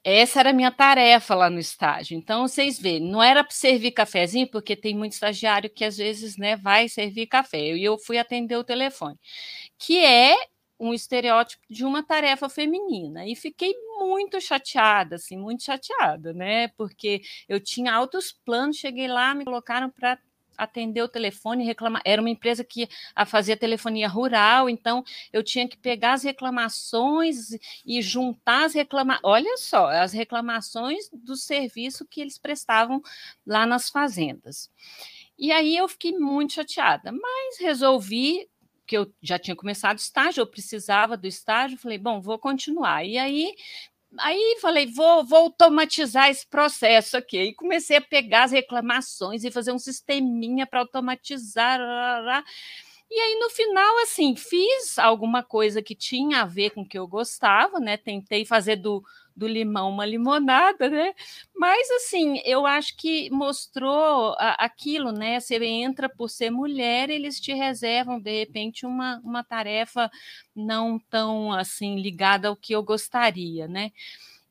essa 0.03 0.41
era 0.41 0.51
a 0.51 0.53
minha 0.53 0.71
tarefa 0.71 1.35
lá 1.35 1.49
no 1.49 1.59
estágio. 1.59 2.17
Então, 2.17 2.47
vocês 2.47 2.79
veem, 2.79 3.01
não 3.01 3.23
era 3.23 3.43
para 3.43 3.55
servir 3.55 3.93
cafezinho, 3.93 4.49
porque 4.51 4.77
tem 4.77 4.97
muito 4.97 5.13
estagiário 5.13 5.71
que 5.71 5.85
às 5.85 5.97
vezes 5.97 6.37
né, 6.37 6.57
vai 6.57 6.89
servir 6.89 7.27
café. 7.27 7.59
E 7.77 7.85
eu 7.85 7.99
fui 7.99 8.19
atender 8.19 8.57
o 8.57 8.65
telefone, 8.65 9.19
que 9.79 9.99
é 10.05 10.37
um 10.78 10.93
estereótipo 10.93 11.62
de 11.71 11.85
uma 11.85 12.02
tarefa 12.02 12.49
feminina 12.49 13.26
e 13.26 13.37
fiquei 13.37 13.75
muito 13.99 14.40
chateada, 14.40 15.16
assim, 15.16 15.37
muito 15.37 15.62
chateada, 15.62 16.33
né? 16.33 16.69
Porque 16.69 17.23
eu 17.49 17.61
tinha 17.61 17.95
altos 17.95 18.33
planos, 18.33 18.76
cheguei 18.76 19.09
lá, 19.09 19.35
me 19.35 19.45
colocaram 19.45 19.90
para 19.90 20.19
atender 20.57 21.02
o 21.02 21.09
telefone, 21.09 21.64
reclamar. 21.64 22.02
Era 22.04 22.21
uma 22.21 22.31
empresa 22.31 22.64
que 22.64 22.88
fazia 23.26 23.57
telefonia 23.57 24.09
rural, 24.09 24.69
então 24.69 25.04
eu 25.33 25.43
tinha 25.43 25.69
que 25.69 25.76
pegar 25.76 26.12
as 26.14 26.23
reclamações 26.23 27.50
e 27.85 28.00
juntar 28.00 28.64
as 28.64 28.75
reclamações. 28.75 29.25
Olha 29.25 29.57
só, 29.57 29.88
as 29.88 30.12
reclamações 30.12 31.09
do 31.12 31.37
serviço 31.37 32.07
que 32.07 32.21
eles 32.21 32.38
prestavam 32.38 33.02
lá 33.47 33.66
nas 33.66 33.88
fazendas. 33.88 34.71
E 35.38 35.50
aí 35.50 35.76
eu 35.76 35.88
fiquei 35.88 36.12
muito 36.12 36.54
chateada, 36.54 37.11
mas 37.11 37.59
resolvi 37.61 38.49
que 38.87 38.97
eu 38.97 39.12
já 39.23 39.38
tinha 39.38 39.57
começado 39.57 39.99
estágio, 39.99 40.43
eu 40.43 40.47
precisava 40.47 41.17
do 41.17 41.26
estágio, 41.26 41.79
falei, 41.79 41.99
bom, 41.99 42.21
vou 42.21 42.38
continuar. 42.38 43.05
E 43.05 43.19
aí 43.19 43.55
Aí 44.19 44.59
falei, 44.61 44.87
vou, 44.87 45.25
vou 45.25 45.38
automatizar 45.38 46.31
esse 46.31 46.47
processo 46.47 47.17
aqui. 47.17 47.37
E 47.43 47.55
comecei 47.55 47.97
a 47.97 48.00
pegar 48.00 48.45
as 48.45 48.53
reclamações 48.53 49.45
e 49.45 49.50
fazer 49.50 49.73
um 49.73 49.79
sisteminha 49.79 50.67
para 50.67 50.81
automatizar. 50.81 51.81
Lá, 51.81 52.21
lá. 52.21 52.45
E 53.11 53.21
aí, 53.21 53.38
no 53.38 53.50
final, 53.50 53.99
assim, 54.03 54.35
fiz 54.37 54.99
alguma 54.99 55.43
coisa 55.43 55.83
que 55.83 55.95
tinha 55.95 56.43
a 56.43 56.47
ver 56.47 56.71
com 56.71 56.83
o 56.83 56.88
que 56.88 56.99
eu 56.99 57.07
gostava, 57.07 57.79
né? 57.79 57.97
Tentei 57.97 58.45
fazer 58.45 58.76
do, 58.76 59.03
do 59.37 59.47
limão 59.47 59.91
uma 59.91 60.07
limonada, 60.07 60.88
né? 60.88 61.12
Mas 61.57 61.91
assim, 61.91 62.41
eu 62.45 62.67
acho 62.67 62.97
que 62.97 63.31
mostrou 63.31 64.35
aquilo, 64.38 65.12
né? 65.12 65.41
Você 65.41 65.57
entra 65.64 66.09
por 66.09 66.29
ser 66.29 66.50
mulher, 66.50 67.11
eles 67.11 67.41
te 67.41 67.53
reservam 67.53 68.21
de 68.21 68.41
repente 68.41 68.87
uma, 68.87 69.21
uma 69.25 69.43
tarefa 69.43 70.11
não 70.55 70.99
tão 70.99 71.53
assim 71.53 71.97
ligada 72.00 72.49
ao 72.49 72.57
que 72.57 72.75
eu 72.75 72.83
gostaria, 72.83 73.67
né? 73.67 73.91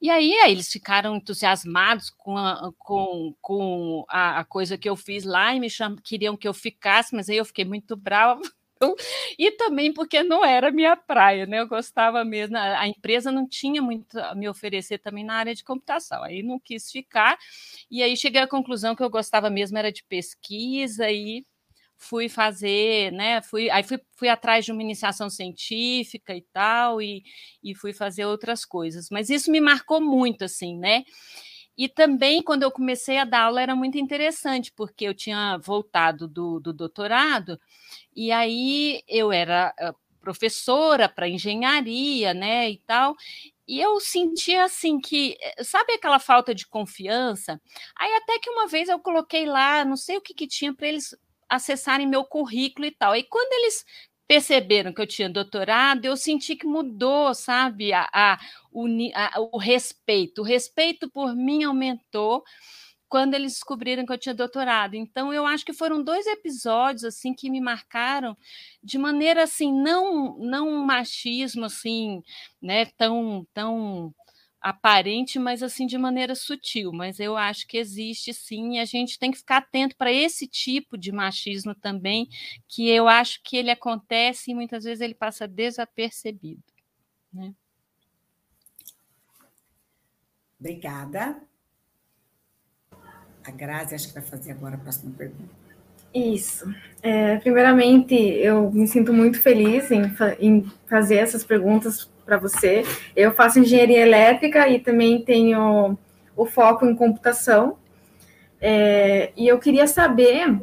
E 0.01 0.09
aí, 0.09 0.33
eles 0.49 0.69
ficaram 0.69 1.15
entusiasmados 1.15 2.09
com 2.09 2.37
a, 2.37 2.73
com, 2.77 3.33
com 3.41 4.05
a, 4.09 4.39
a 4.41 4.43
coisa 4.43 4.77
que 4.77 4.89
eu 4.89 4.97
fiz 4.97 5.23
lá 5.23 5.55
e 5.55 5.61
me 5.61 5.69
cham... 5.69 5.95
queriam 5.95 6.35
que 6.35 6.45
eu 6.45 6.53
ficasse, 6.53 7.15
mas 7.15 7.29
aí 7.29 7.37
eu 7.37 7.45
fiquei 7.45 7.63
muito 7.63 7.95
brava 7.95 8.41
então, 8.83 8.95
e 9.39 9.51
também 9.51 9.93
porque 9.93 10.23
não 10.23 10.43
era 10.45 10.71
minha 10.71 10.95
praia, 10.95 11.45
né? 11.45 11.59
Eu 11.59 11.67
gostava 11.67 12.23
mesmo, 12.25 12.57
a 12.57 12.87
empresa 12.87 13.31
não 13.31 13.47
tinha 13.47 13.81
muito 13.81 14.17
a 14.19 14.35
me 14.35 14.47
oferecer 14.49 14.99
também 14.99 15.23
na 15.23 15.35
área 15.35 15.55
de 15.55 15.63
computação, 15.63 16.23
aí 16.23 16.43
não 16.43 16.59
quis 16.59 16.91
ficar, 16.91 17.37
e 17.89 18.03
aí 18.03 18.15
cheguei 18.17 18.41
à 18.41 18.47
conclusão 18.47 18.95
que 18.95 19.03
eu 19.03 19.09
gostava 19.09 19.49
mesmo 19.49 19.77
era 19.77 19.91
de 19.91 20.03
pesquisa 20.03 21.09
e 21.11 21.45
fui 21.97 22.27
fazer, 22.27 23.11
né? 23.13 23.41
Fui, 23.41 23.69
aí 23.69 23.81
fui, 23.83 23.97
fui 24.17 24.27
atrás 24.27 24.65
de 24.65 24.71
uma 24.73 24.81
iniciação 24.83 25.29
científica 25.29 26.35
e 26.35 26.41
tal, 26.51 27.01
e, 27.01 27.23
e 27.63 27.73
fui 27.75 27.93
fazer 27.93 28.25
outras 28.25 28.65
coisas. 28.65 29.07
Mas 29.09 29.29
isso 29.29 29.49
me 29.51 29.61
marcou 29.61 30.01
muito, 30.01 30.43
assim, 30.43 30.77
né? 30.77 31.03
E 31.77 31.89
também, 31.89 32.41
quando 32.43 32.63
eu 32.63 32.71
comecei 32.71 33.17
a 33.17 33.25
dar 33.25 33.43
aula, 33.45 33.61
era 33.61 33.75
muito 33.75 33.97
interessante, 33.97 34.71
porque 34.75 35.05
eu 35.05 35.13
tinha 35.15 35.57
voltado 35.57 36.27
do, 36.27 36.59
do 36.59 36.71
doutorado, 36.73 37.59
e 38.15 38.31
aí 38.31 39.03
eu 39.07 39.31
era 39.31 39.73
eh, 39.79 39.93
professora 40.21 41.09
para 41.09 41.27
engenharia, 41.29 42.33
né, 42.33 42.69
e 42.69 42.77
tal, 42.79 43.15
e 43.67 43.79
eu 43.81 43.99
sentia 43.99 44.63
assim 44.65 44.99
que, 44.99 45.37
eh, 45.41 45.63
sabe 45.63 45.93
aquela 45.93 46.19
falta 46.19 46.53
de 46.53 46.67
confiança? 46.67 47.61
Aí 47.97 48.13
até 48.15 48.39
que 48.39 48.49
uma 48.49 48.67
vez 48.67 48.89
eu 48.89 48.99
coloquei 48.99 49.45
lá, 49.45 49.85
não 49.85 49.97
sei 49.97 50.17
o 50.17 50.21
que, 50.21 50.33
que 50.33 50.47
tinha 50.47 50.73
para 50.73 50.87
eles 50.87 51.15
acessarem 51.49 52.07
meu 52.07 52.23
currículo 52.25 52.85
e 52.87 52.91
tal. 52.91 53.15
E 53.15 53.23
quando 53.23 53.51
eles 53.53 53.85
perceberam 54.33 54.91
que 54.91 54.99
eu 54.99 55.05
tinha 55.05 55.29
doutorado, 55.29 56.05
eu 56.05 56.17
senti 56.17 56.55
que 56.55 56.65
mudou, 56.65 57.35
sabe, 57.35 57.93
a, 57.93 58.09
a, 58.11 58.39
o, 58.71 58.87
a, 59.13 59.39
o 59.51 59.59
respeito. 59.59 60.41
O 60.41 60.43
respeito 60.43 61.07
por 61.07 61.35
mim 61.35 61.63
aumentou 61.63 62.43
quando 63.07 63.35
eles 63.35 63.53
descobriram 63.53 64.07
que 64.07 64.11
eu 64.11 64.17
tinha 64.17 64.33
doutorado. 64.33 64.95
Então, 64.95 65.31
eu 65.31 65.45
acho 65.45 65.63
que 65.63 65.71
foram 65.71 66.03
dois 66.03 66.25
episódios 66.25 67.03
assim 67.03 67.31
que 67.31 67.47
me 67.47 67.61
marcaram 67.61 68.35
de 68.83 68.97
maneira 68.97 69.43
assim 69.43 69.71
não 69.71 70.35
não 70.39 70.67
um 70.67 70.83
machismo 70.83 71.65
assim, 71.65 72.23
né, 72.59 72.85
tão 72.97 73.45
tão 73.53 74.11
aparente, 74.63 75.37
mas 75.37 75.61
assim 75.61 75.85
de 75.85 75.97
maneira 75.97 76.33
sutil. 76.33 76.93
Mas 76.93 77.19
eu 77.19 77.35
acho 77.35 77.67
que 77.67 77.77
existe 77.77 78.33
sim, 78.33 78.77
e 78.77 78.79
a 78.79 78.85
gente 78.85 79.19
tem 79.19 79.29
que 79.29 79.37
ficar 79.37 79.57
atento 79.57 79.95
para 79.97 80.11
esse 80.11 80.47
tipo 80.47 80.97
de 80.97 81.11
machismo 81.11 81.75
também, 81.75 82.29
que 82.67 82.89
eu 82.89 83.09
acho 83.09 83.41
que 83.43 83.57
ele 83.57 83.69
acontece 83.69 84.51
e 84.51 84.55
muitas 84.55 84.85
vezes 84.85 85.01
ele 85.01 85.13
passa 85.13 85.45
desapercebido. 85.45 86.63
Né? 87.31 87.53
Obrigada. 90.57 91.41
A 93.45 93.51
Grazi 93.51 93.95
acho 93.95 94.07
que 94.07 94.13
vai 94.13 94.23
fazer 94.23 94.51
agora 94.51 94.75
a 94.75 94.79
próxima 94.79 95.11
pergunta. 95.11 95.51
Isso. 96.13 96.73
É, 97.01 97.37
primeiramente, 97.37 98.13
eu 98.13 98.71
me 98.71 98.87
sinto 98.87 99.11
muito 99.11 99.41
feliz 99.41 99.91
em, 99.91 100.03
em 100.39 100.63
fazer 100.87 101.15
essas 101.15 101.43
perguntas 101.43 102.09
para 102.25 102.37
você. 102.37 102.83
Eu 103.15 103.33
faço 103.33 103.59
engenharia 103.59 103.99
elétrica 103.99 104.67
e 104.67 104.79
também 104.79 105.23
tenho 105.23 105.97
o 106.35 106.45
foco 106.45 106.85
em 106.85 106.95
computação. 106.95 107.77
É, 108.59 109.31
e 109.35 109.47
eu 109.47 109.59
queria 109.59 109.87
saber 109.87 110.61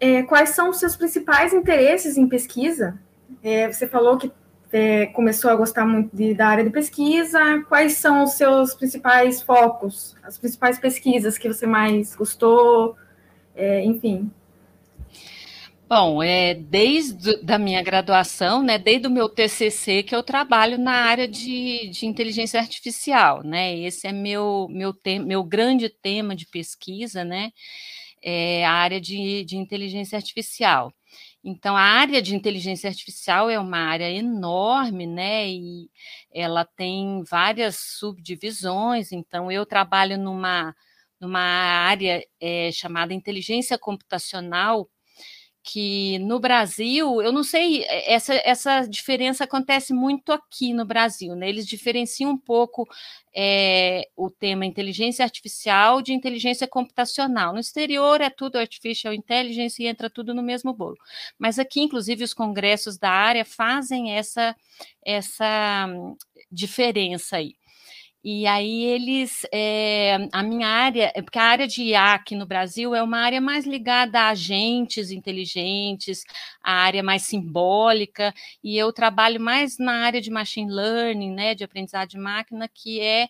é, 0.00 0.22
quais 0.24 0.50
são 0.50 0.70
os 0.70 0.78
seus 0.78 0.96
principais 0.96 1.52
interesses 1.52 2.16
em 2.16 2.28
pesquisa. 2.28 2.98
É, 3.42 3.70
você 3.70 3.86
falou 3.86 4.18
que 4.18 4.32
é, 4.72 5.06
começou 5.06 5.50
a 5.50 5.54
gostar 5.54 5.84
muito 5.84 6.16
de, 6.16 6.34
da 6.34 6.48
área 6.48 6.64
de 6.64 6.70
pesquisa. 6.70 7.62
Quais 7.68 7.94
são 7.94 8.24
os 8.24 8.32
seus 8.32 8.74
principais 8.74 9.42
focos, 9.42 10.16
as 10.22 10.38
principais 10.38 10.78
pesquisas 10.78 11.38
que 11.38 11.46
você 11.46 11.66
mais 11.66 12.16
gostou? 12.16 12.96
É, 13.54 13.84
enfim. 13.84 14.30
Bom, 15.94 16.22
é 16.22 16.54
desde 16.54 17.36
da 17.42 17.58
minha 17.58 17.82
graduação, 17.82 18.62
né, 18.62 18.78
desde 18.78 19.06
o 19.06 19.10
meu 19.10 19.28
TCC 19.28 20.02
que 20.02 20.16
eu 20.16 20.22
trabalho 20.22 20.78
na 20.78 20.92
área 20.92 21.28
de, 21.28 21.90
de 21.90 22.06
inteligência 22.06 22.58
artificial, 22.58 23.42
né? 23.44 23.76
Esse 23.78 24.06
é 24.06 24.12
meu 24.12 24.68
meu 24.70 24.94
te, 24.94 25.18
meu 25.18 25.44
grande 25.44 25.90
tema 25.90 26.34
de 26.34 26.46
pesquisa, 26.46 27.24
né? 27.24 27.52
é 28.22 28.64
a 28.64 28.72
área 28.72 29.00
de, 29.00 29.44
de 29.44 29.56
inteligência 29.56 30.16
artificial. 30.16 30.92
Então, 31.44 31.76
a 31.76 31.82
área 31.82 32.22
de 32.22 32.34
inteligência 32.36 32.88
artificial 32.88 33.50
é 33.50 33.58
uma 33.58 33.78
área 33.78 34.10
enorme, 34.10 35.06
né? 35.06 35.48
E 35.48 35.90
ela 36.32 36.64
tem 36.64 37.22
várias 37.24 37.76
subdivisões. 37.76 39.12
Então, 39.12 39.50
eu 39.50 39.66
trabalho 39.66 40.16
numa, 40.18 40.74
numa 41.20 41.40
área 41.40 42.24
é, 42.40 42.70
chamada 42.72 43.12
inteligência 43.14 43.78
computacional, 43.78 44.88
que 45.62 46.18
no 46.18 46.40
Brasil, 46.40 47.22
eu 47.22 47.30
não 47.30 47.44
sei, 47.44 47.84
é, 47.84 48.14
essa, 48.14 48.34
essa 48.44 48.86
diferença 48.86 49.44
acontece 49.44 49.94
muito 49.94 50.32
aqui 50.32 50.74
no 50.74 50.84
Brasil, 50.84 51.36
né? 51.36 51.48
Eles 51.48 51.66
diferenciam 51.66 52.32
um 52.32 52.36
pouco 52.36 52.88
é, 53.34 54.08
o 54.16 54.28
tema 54.28 54.66
inteligência 54.66 55.24
artificial 55.24 56.02
de 56.02 56.12
inteligência 56.12 56.66
computacional. 56.66 57.52
No 57.52 57.60
exterior 57.60 58.20
é 58.20 58.28
tudo 58.28 58.56
artificial 58.56 59.14
intelligence 59.14 59.80
e 59.80 59.86
entra 59.86 60.10
tudo 60.10 60.34
no 60.34 60.42
mesmo 60.42 60.74
bolo. 60.74 60.96
Mas 61.38 61.58
aqui, 61.58 61.80
inclusive, 61.80 62.24
os 62.24 62.34
congressos 62.34 62.98
da 62.98 63.10
área 63.10 63.44
fazem 63.44 64.12
essa, 64.12 64.56
essa 65.04 65.86
hum, 65.88 66.16
diferença 66.50 67.36
aí. 67.36 67.54
E 68.24 68.46
aí 68.46 68.84
eles, 68.84 69.44
é, 69.52 70.28
a 70.32 70.42
minha 70.44 70.68
área, 70.68 71.10
é 71.14 71.20
porque 71.20 71.38
a 71.40 71.42
área 71.42 71.66
de 71.66 71.82
IA 71.82 72.14
aqui 72.14 72.36
no 72.36 72.46
Brasil 72.46 72.94
é 72.94 73.02
uma 73.02 73.18
área 73.18 73.40
mais 73.40 73.66
ligada 73.66 74.20
a 74.20 74.28
agentes 74.28 75.10
inteligentes, 75.10 76.22
a 76.62 76.72
área 76.72 77.02
mais 77.02 77.22
simbólica, 77.22 78.32
e 78.62 78.78
eu 78.78 78.92
trabalho 78.92 79.40
mais 79.40 79.76
na 79.76 80.04
área 80.04 80.20
de 80.20 80.30
machine 80.30 80.70
learning, 80.70 81.32
né, 81.34 81.54
de 81.56 81.64
aprendizado 81.64 82.10
de 82.10 82.18
máquina, 82.18 82.68
que 82.72 83.00
é, 83.00 83.28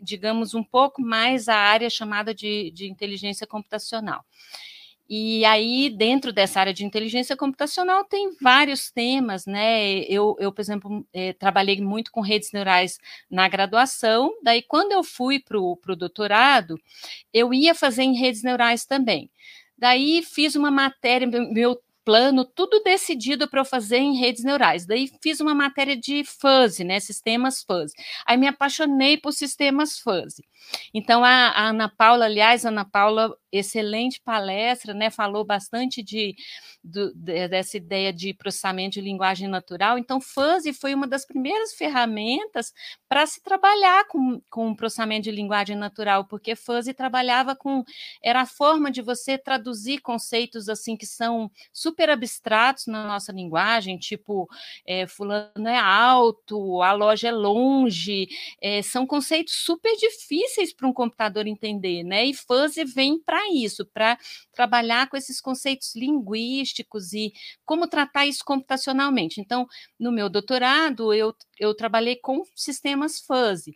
digamos, 0.00 0.54
um 0.54 0.64
pouco 0.64 1.02
mais 1.02 1.48
a 1.48 1.56
área 1.56 1.90
chamada 1.90 2.34
de, 2.34 2.70
de 2.70 2.90
inteligência 2.90 3.46
computacional. 3.46 4.24
E 5.14 5.44
aí, 5.44 5.90
dentro 5.90 6.32
dessa 6.32 6.58
área 6.58 6.72
de 6.72 6.86
inteligência 6.86 7.36
computacional, 7.36 8.02
tem 8.02 8.30
vários 8.40 8.90
temas, 8.90 9.44
né? 9.44 9.98
Eu, 10.04 10.34
eu 10.38 10.50
por 10.50 10.62
exemplo, 10.62 11.06
eh, 11.12 11.34
trabalhei 11.34 11.82
muito 11.82 12.10
com 12.10 12.22
redes 12.22 12.50
neurais 12.50 12.98
na 13.30 13.46
graduação, 13.46 14.32
daí, 14.42 14.62
quando 14.62 14.92
eu 14.92 15.04
fui 15.04 15.38
para 15.38 15.58
o 15.60 15.76
doutorado, 15.94 16.80
eu 17.30 17.52
ia 17.52 17.74
fazer 17.74 18.04
em 18.04 18.14
redes 18.16 18.42
neurais 18.42 18.86
também. 18.86 19.30
Daí, 19.76 20.22
fiz 20.22 20.56
uma 20.56 20.70
matéria, 20.70 21.26
meu 21.26 21.78
plano, 22.04 22.44
tudo 22.46 22.82
decidido 22.82 23.46
para 23.46 23.60
eu 23.60 23.64
fazer 23.66 23.98
em 23.98 24.16
redes 24.16 24.42
neurais. 24.42 24.86
Daí 24.86 25.10
fiz 25.22 25.40
uma 25.40 25.54
matéria 25.54 25.94
de 25.96 26.24
fuzzy, 26.24 26.84
né, 26.84 26.98
sistemas 27.00 27.62
fuzzy. 27.62 27.92
Aí 28.26 28.38
me 28.38 28.46
apaixonei 28.48 29.18
por 29.18 29.32
sistemas 29.32 29.98
fuzzy. 29.98 30.42
Então 30.94 31.22
a, 31.22 31.50
a 31.50 31.68
Ana 31.68 31.88
Paula, 31.88 32.24
aliás, 32.24 32.64
a 32.64 32.70
Ana 32.70 32.84
Paula 32.84 33.36
excelente 33.52 34.20
palestra, 34.24 34.94
né? 34.94 35.10
Falou 35.10 35.44
bastante 35.44 36.02
de, 36.02 36.34
do, 36.82 37.12
de, 37.14 37.48
dessa 37.48 37.76
ideia 37.76 38.12
de 38.12 38.32
processamento 38.32 38.94
de 38.94 39.02
linguagem 39.02 39.46
natural. 39.46 39.98
Então, 39.98 40.20
Fuzzy 40.20 40.72
foi 40.72 40.94
uma 40.94 41.06
das 41.06 41.26
primeiras 41.26 41.74
ferramentas 41.74 42.72
para 43.08 43.26
se 43.26 43.42
trabalhar 43.42 44.06
com, 44.08 44.40
com 44.48 44.74
processamento 44.74 45.24
de 45.24 45.30
linguagem 45.30 45.76
natural, 45.76 46.24
porque 46.24 46.56
Fuzzy 46.56 46.94
trabalhava 46.94 47.54
com 47.54 47.84
era 48.22 48.40
a 48.40 48.46
forma 48.46 48.90
de 48.90 49.02
você 49.02 49.36
traduzir 49.36 50.00
conceitos 50.00 50.68
assim 50.68 50.96
que 50.96 51.06
são 51.06 51.50
super 51.72 52.08
abstratos 52.08 52.86
na 52.86 53.06
nossa 53.06 53.32
linguagem, 53.32 53.98
tipo 53.98 54.48
é, 54.86 55.06
fulano 55.06 55.68
é 55.68 55.78
alto, 55.78 56.80
a 56.82 56.92
loja 56.92 57.28
é 57.28 57.32
longe, 57.32 58.28
é, 58.60 58.80
são 58.80 59.06
conceitos 59.06 59.56
super 59.56 59.94
difíceis 59.96 60.72
para 60.72 60.88
um 60.88 60.92
computador 60.92 61.46
entender, 61.46 62.02
né? 62.02 62.24
E 62.24 62.34
Fuzzy 62.34 62.84
vem 62.84 63.18
para 63.20 63.41
isso, 63.50 63.86
para 63.86 64.18
trabalhar 64.52 65.08
com 65.08 65.16
esses 65.16 65.40
conceitos 65.40 65.94
linguísticos 65.94 67.12
e 67.12 67.32
como 67.64 67.88
tratar 67.88 68.26
isso 68.26 68.44
computacionalmente. 68.44 69.40
Então, 69.40 69.66
no 69.98 70.12
meu 70.12 70.28
doutorado, 70.28 71.12
eu, 71.12 71.34
eu 71.58 71.74
trabalhei 71.74 72.16
com 72.16 72.42
sistemas 72.54 73.20
fuzzy. 73.20 73.74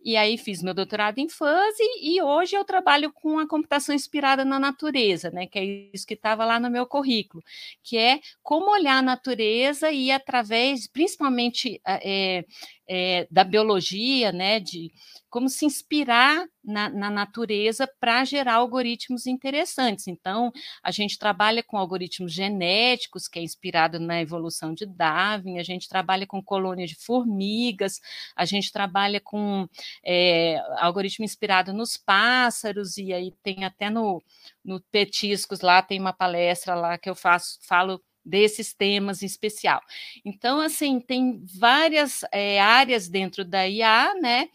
E 0.00 0.16
aí 0.16 0.38
fiz 0.38 0.62
meu 0.62 0.72
doutorado 0.72 1.18
em 1.18 1.28
fuzzy 1.28 1.82
e 2.00 2.22
hoje 2.22 2.54
eu 2.56 2.64
trabalho 2.64 3.12
com 3.12 3.38
a 3.38 3.48
computação 3.48 3.94
inspirada 3.94 4.44
na 4.44 4.58
natureza, 4.58 5.30
né? 5.30 5.46
Que 5.46 5.58
é 5.58 5.64
isso 5.92 6.06
que 6.06 6.14
estava 6.14 6.44
lá 6.44 6.60
no 6.60 6.70
meu 6.70 6.86
currículo, 6.86 7.42
que 7.82 7.98
é 7.98 8.20
como 8.42 8.70
olhar 8.70 8.98
a 8.98 9.02
natureza 9.02 9.90
e 9.90 10.12
através, 10.12 10.86
principalmente 10.86 11.80
é, 11.84 12.44
é, 12.88 13.26
da 13.30 13.44
biologia, 13.44 14.32
né? 14.32 14.58
De 14.58 14.90
como 15.30 15.48
se 15.48 15.66
inspirar 15.66 16.46
na, 16.64 16.88
na 16.88 17.10
natureza 17.10 17.86
para 18.00 18.24
gerar 18.24 18.54
algoritmos 18.54 19.26
interessantes. 19.26 20.06
Então, 20.06 20.50
a 20.82 20.90
gente 20.90 21.18
trabalha 21.18 21.62
com 21.62 21.76
algoritmos 21.76 22.32
genéticos, 22.32 23.28
que 23.28 23.38
é 23.38 23.42
inspirado 23.42 24.00
na 24.00 24.20
evolução 24.20 24.72
de 24.72 24.86
Darwin, 24.86 25.58
a 25.58 25.62
gente 25.62 25.88
trabalha 25.88 26.26
com 26.26 26.42
colônias 26.42 26.90
de 26.90 26.96
formigas, 26.96 28.00
a 28.34 28.44
gente 28.44 28.72
trabalha 28.72 29.20
com 29.20 29.68
é, 30.04 30.58
algoritmo 30.78 31.24
inspirado 31.24 31.72
nos 31.72 31.96
pássaros, 31.96 32.96
e 32.96 33.12
aí 33.12 33.32
tem 33.42 33.64
até 33.64 33.90
no, 33.90 34.22
no 34.64 34.80
Petiscos 34.90 35.60
lá, 35.60 35.82
tem 35.82 36.00
uma 36.00 36.12
palestra 36.12 36.74
lá 36.74 36.96
que 36.96 37.08
eu 37.08 37.14
faço, 37.14 37.58
falo 37.66 38.02
desses 38.28 38.74
temas 38.74 39.22
em 39.22 39.26
especial. 39.26 39.80
Então, 40.24 40.60
assim, 40.60 41.00
tem 41.00 41.42
várias 41.58 42.20
é, 42.32 42.60
áreas 42.60 43.08
dentro 43.08 43.44
da 43.44 43.66
IA, 43.68 44.14
né? 44.20 44.48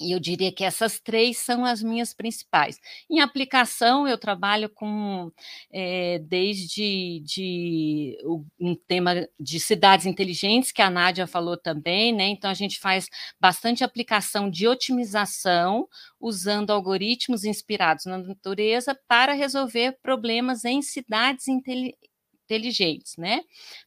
E 0.00 0.12
eu 0.14 0.20
diria 0.20 0.52
que 0.52 0.64
essas 0.64 0.98
três 0.98 1.38
são 1.38 1.64
as 1.64 1.82
minhas 1.82 2.14
principais. 2.14 2.78
Em 3.10 3.20
aplicação, 3.20 4.06
eu 4.06 4.18
trabalho 4.18 4.68
com 4.68 5.30
é, 5.72 6.18
desde 6.20 7.20
de, 7.20 8.16
um 8.58 8.74
tema 8.74 9.28
de 9.38 9.60
cidades 9.60 10.06
inteligentes, 10.06 10.72
que 10.72 10.82
a 10.82 10.90
Nádia 10.90 11.26
falou 11.26 11.56
também, 11.56 12.12
né? 12.12 12.26
Então, 12.28 12.50
a 12.50 12.54
gente 12.54 12.78
faz 12.80 13.08
bastante 13.40 13.84
aplicação 13.84 14.50
de 14.50 14.66
otimização, 14.66 15.88
usando 16.20 16.70
algoritmos 16.70 17.44
inspirados 17.44 18.06
na 18.06 18.18
natureza 18.18 18.98
para 19.06 19.32
resolver 19.32 19.98
problemas 20.02 20.64
em 20.64 20.82
cidades 20.82 21.48
inteligentes 21.48 22.11
inteligentes, 22.52 23.16
né? 23.16 23.40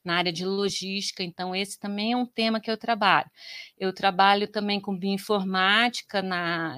Na 0.03 0.15
área 0.17 0.33
de 0.33 0.45
logística, 0.45 1.23
então 1.23 1.55
esse 1.55 1.79
também 1.79 2.13
é 2.13 2.17
um 2.17 2.25
tema 2.25 2.59
que 2.59 2.69
eu 2.69 2.77
trabalho. 2.77 3.29
Eu 3.77 3.93
trabalho 3.93 4.47
também 4.47 4.79
com 4.79 4.97
bioinformática, 4.97 6.21
na, 6.21 6.77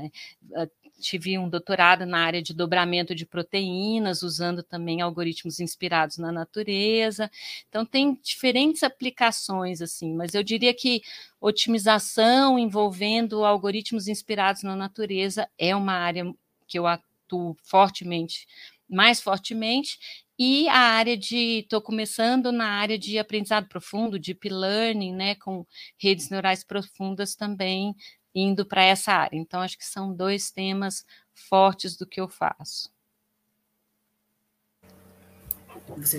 eh, 0.56 0.70
tive 1.00 1.38
um 1.38 1.48
doutorado 1.50 2.06
na 2.06 2.20
área 2.20 2.42
de 2.42 2.54
dobramento 2.54 3.16
de 3.16 3.26
proteínas, 3.26 4.22
usando 4.24 4.64
também 4.64 5.02
algoritmos 5.02 5.60
inspirados 5.60 6.18
na 6.18 6.32
natureza. 6.32 7.30
Então 7.70 7.86
tem 7.86 8.16
diferentes 8.22 8.84
aplicações 8.84 9.82
assim, 9.82 10.14
mas 10.14 10.34
eu 10.34 10.44
diria 10.44 10.74
que 10.74 11.02
otimização 11.40 12.58
envolvendo 12.60 13.46
algoritmos 13.46 14.08
inspirados 14.08 14.64
na 14.64 14.76
natureza 14.76 15.48
é 15.58 15.76
uma 15.76 15.94
área 15.94 16.26
que 16.68 16.78
eu 16.78 16.86
atuo 16.88 17.56
fortemente 17.64 18.46
mais 18.90 19.22
fortemente 19.22 20.00
e 20.38 20.70
a 20.70 20.78
área 20.78 21.18
de, 21.18 21.60
estou 21.60 21.82
começando 21.82 22.52
na 22.52 22.68
área 22.68 22.98
de 22.98 23.18
aprendizado 23.18 23.68
profundo, 23.68 24.20
deep 24.20 24.48
learning, 24.48 25.14
né, 25.14 25.36
com 25.36 25.66
redes 25.98 26.30
neurais 26.30 26.64
profundas 26.64 27.36
também 27.36 27.96
indo 28.36 28.66
para 28.66 28.84
essa 28.84 29.14
área. 29.14 29.36
Então, 29.36 29.62
acho 29.62 29.78
que 29.78 29.86
são 29.86 30.14
dois 30.14 30.52
temas 30.52 31.04
fortes 31.34 31.98
do 31.98 32.06
que 32.06 32.22
eu 32.22 32.28
faço. 32.28 32.92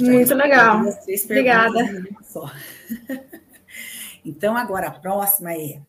Muito 0.00 0.34
legal. 0.34 0.82
Obrigada. 1.24 1.78
então, 4.24 4.56
agora 4.56 4.88
a 4.88 4.98
próxima 4.98 5.52
é: 5.52 5.80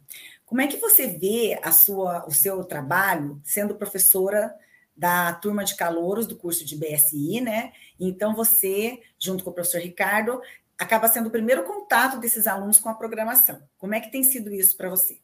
como 0.46 0.62
é 0.62 0.68
que 0.68 0.78
você 0.78 1.08
vê 1.08 1.60
a 1.64 1.72
sua, 1.72 2.28
o 2.28 2.32
seu 2.32 2.64
trabalho 2.64 3.42
sendo 3.44 3.76
professora 3.76 4.54
da 5.00 5.32
turma 5.32 5.64
de 5.64 5.76
calouros 5.76 6.28
do 6.28 6.36
curso 6.36 6.66
de 6.66 6.76
BSI, 6.76 7.40
né? 7.40 7.72
Então, 7.98 8.36
você, 8.36 9.02
junto 9.18 9.46
com 9.46 9.50
o 9.50 9.54
professor 9.54 9.80
Ricardo, 9.80 10.42
acaba 10.78 11.08
sendo 11.08 11.28
o 11.28 11.32
primeiro 11.32 11.64
contato 11.64 12.20
desses 12.20 12.46
alunos 12.46 12.80
com 12.80 12.90
a 12.90 12.94
programação. 12.94 13.62
Como 13.78 13.96
é 13.96 14.02
que 14.02 14.12
tem 14.12 14.24
sido 14.24 14.54
isso 14.54 14.76
para 14.76 14.90
você? 14.90 15.18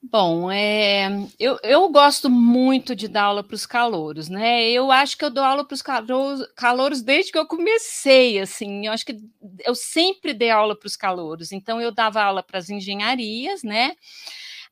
Bom, 0.00 0.52
é, 0.52 1.08
eu, 1.36 1.58
eu 1.64 1.88
gosto 1.88 2.30
muito 2.30 2.94
de 2.94 3.08
dar 3.08 3.24
aula 3.24 3.42
para 3.42 3.54
os 3.56 3.66
calouros, 3.66 4.28
né? 4.28 4.68
Eu 4.70 4.92
acho 4.92 5.18
que 5.18 5.24
eu 5.24 5.30
dou 5.30 5.42
aula 5.42 5.64
para 5.66 5.74
os 5.74 5.82
calouros, 5.82 6.46
calouros 6.54 7.02
desde 7.02 7.32
que 7.32 7.38
eu 7.38 7.46
comecei, 7.46 8.38
assim. 8.38 8.86
Eu 8.86 8.92
acho 8.92 9.04
que 9.04 9.18
eu 9.64 9.74
sempre 9.74 10.32
dei 10.32 10.50
aula 10.50 10.78
para 10.78 10.86
os 10.86 10.96
calouros. 10.96 11.50
Então, 11.50 11.80
eu 11.80 11.90
dava 11.90 12.22
aula 12.22 12.42
para 12.42 12.58
as 12.58 12.70
engenharias, 12.70 13.64
né? 13.64 13.96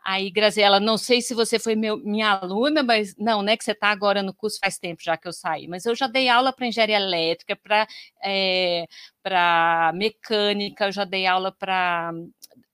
Aí, 0.05 0.31
Graziela, 0.31 0.81
não 0.81 0.99
sei 0.99 1.21
se 1.23 1.33
você 1.35 1.59
foi 1.59 1.77
meu, 1.77 1.97
minha 1.99 2.31
aluna, 2.31 2.83
mas 2.83 3.15
não, 3.17 3.41
né? 3.43 3.57
Que 3.57 3.65
você 3.65 3.73
está 3.73 3.89
agora 3.91 4.23
no 4.23 4.35
curso 4.35 4.59
faz 4.61 4.79
tempo 4.79 5.01
já 5.03 5.17
que 5.17 5.29
eu 5.29 5.33
saí, 5.33 5.69
mas 5.69 5.87
eu 5.87 5.95
já 5.95 6.09
dei 6.09 6.29
aula 6.29 6.53
para 6.53 6.67
engenharia 6.67 6.97
elétrica, 6.97 7.55
para 7.57 7.87
é, 8.25 8.87
para 9.23 9.93
mecânica, 9.95 10.87
eu 10.87 10.93
já 10.93 11.05
dei 11.05 11.27
aula 11.27 11.53
para. 11.53 12.13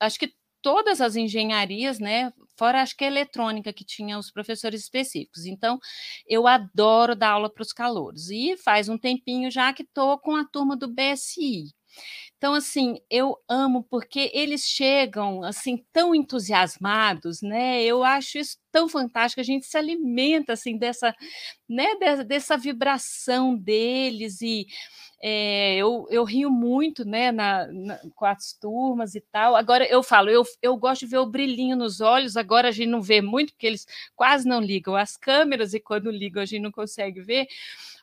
Acho 0.00 0.18
que 0.18 0.32
todas 0.62 1.00
as 1.00 1.16
engenharias, 1.16 1.98
né? 1.98 2.32
Fora 2.56 2.82
acho 2.82 2.96
que 2.96 3.04
a 3.04 3.06
eletrônica 3.06 3.72
que 3.72 3.84
tinha 3.84 4.18
os 4.18 4.30
professores 4.30 4.82
específicos. 4.82 5.46
Então, 5.46 5.78
eu 6.26 6.46
adoro 6.46 7.14
dar 7.14 7.30
aula 7.32 7.50
para 7.52 7.62
os 7.62 7.72
calouros. 7.72 8.30
E 8.30 8.56
faz 8.56 8.88
um 8.88 8.98
tempinho 8.98 9.50
já 9.50 9.72
que 9.72 9.82
estou 9.82 10.18
com 10.18 10.34
a 10.36 10.44
turma 10.44 10.76
do 10.76 10.88
BSI. 10.88 11.66
Então, 12.38 12.54
assim, 12.54 13.00
eu 13.10 13.36
amo 13.48 13.82
porque 13.90 14.30
eles 14.32 14.62
chegam 14.62 15.42
assim 15.42 15.84
tão 15.92 16.14
entusiasmados, 16.14 17.42
né? 17.42 17.82
Eu 17.82 18.04
acho 18.04 18.38
isso 18.38 18.56
tão 18.70 18.88
fantástico. 18.88 19.40
A 19.40 19.44
gente 19.44 19.66
se 19.66 19.76
alimenta 19.76 20.52
assim 20.52 20.78
dessa, 20.78 21.12
né? 21.68 21.94
Dessa, 22.24 22.56
vibração 22.56 23.56
deles 23.56 24.40
e 24.40 24.66
é, 25.20 25.76
eu, 25.76 26.06
eu 26.10 26.24
rio 26.24 26.50
muito, 26.50 27.04
né, 27.04 27.32
na, 27.32 27.66
na, 27.66 27.98
com 28.14 28.24
as 28.24 28.52
turmas 28.52 29.14
e 29.14 29.20
tal. 29.20 29.56
Agora 29.56 29.84
eu 29.86 30.02
falo, 30.02 30.30
eu, 30.30 30.44
eu 30.62 30.76
gosto 30.76 31.00
de 31.00 31.06
ver 31.10 31.18
o 31.18 31.26
brilhinho 31.26 31.76
nos 31.76 32.00
olhos. 32.00 32.36
Agora 32.36 32.68
a 32.68 32.72
gente 32.72 32.88
não 32.88 33.02
vê 33.02 33.20
muito, 33.20 33.52
porque 33.52 33.66
eles 33.66 33.86
quase 34.14 34.48
não 34.48 34.60
ligam 34.60 34.94
as 34.96 35.16
câmeras, 35.16 35.74
e 35.74 35.80
quando 35.80 36.10
ligam 36.10 36.42
a 36.42 36.46
gente 36.46 36.62
não 36.62 36.72
consegue 36.72 37.20
ver 37.20 37.48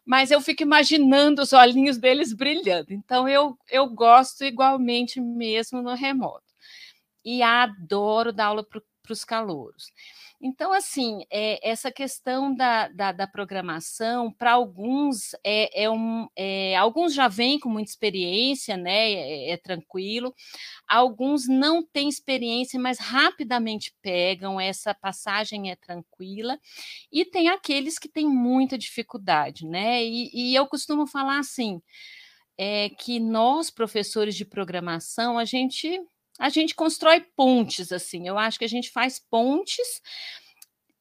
mas 0.06 0.30
eu 0.30 0.40
fico 0.40 0.62
imaginando 0.62 1.42
os 1.42 1.52
olhinhos 1.52 1.98
deles 1.98 2.32
brilhando. 2.32 2.94
Então 2.94 3.28
eu, 3.28 3.58
eu 3.70 3.90
gosto 3.90 4.44
igualmente 4.44 5.20
mesmo 5.20 5.82
no 5.82 5.96
remoto. 5.96 6.46
E 7.24 7.42
adoro 7.42 8.32
dar 8.32 8.46
aula 8.48 8.64
para 8.64 9.12
os 9.12 9.26
calouros. 9.26 9.92
Então, 10.48 10.72
assim, 10.72 11.26
é, 11.32 11.68
essa 11.68 11.92
questão 11.92 12.54
da, 12.54 12.88
da, 12.90 13.12
da 13.12 13.26
programação, 13.26 14.32
para 14.32 14.52
alguns, 14.52 15.34
é, 15.44 15.86
é 15.86 15.90
um, 15.90 16.28
é, 16.36 16.76
alguns 16.78 17.16
já 17.16 17.28
vêm 17.28 17.60
com 17.60 17.68
muita 17.68 17.90
experiência, 17.90 18.78
né? 18.78 19.12
É, 19.12 19.54
é, 19.54 19.58
tranquilo. 19.58 20.36
Alguns 20.88 21.48
não 21.48 21.82
têm 21.84 22.08
experiência, 22.08 22.80
mas 22.80 23.00
rapidamente 23.00 23.92
pegam, 24.04 24.60
essa 24.62 24.94
passagem 24.94 25.72
é 25.72 25.76
tranquila. 25.76 26.60
E 27.12 27.26
tem 27.26 27.50
aqueles 27.50 27.98
que 27.98 28.08
têm 28.08 28.28
muita 28.30 28.78
dificuldade, 28.78 29.66
né? 29.66 30.04
E, 30.06 30.30
e 30.52 30.54
eu 30.54 30.68
costumo 30.68 31.08
falar 31.08 31.40
assim. 31.40 31.82
É 32.58 32.90
que 32.90 33.20
nós, 33.20 33.70
professores 33.72 34.36
de 34.36 34.46
programação, 34.46 35.38
a 35.40 35.44
gente 35.44 36.00
a 36.40 36.50
gente 36.50 36.76
constrói 36.76 37.22
pontes, 37.36 37.92
assim. 37.92 38.28
Eu 38.28 38.38
acho 38.38 38.60
que 38.60 38.66
a 38.66 38.70
gente 38.70 38.92
faz 38.92 39.20
pontes 39.20 40.02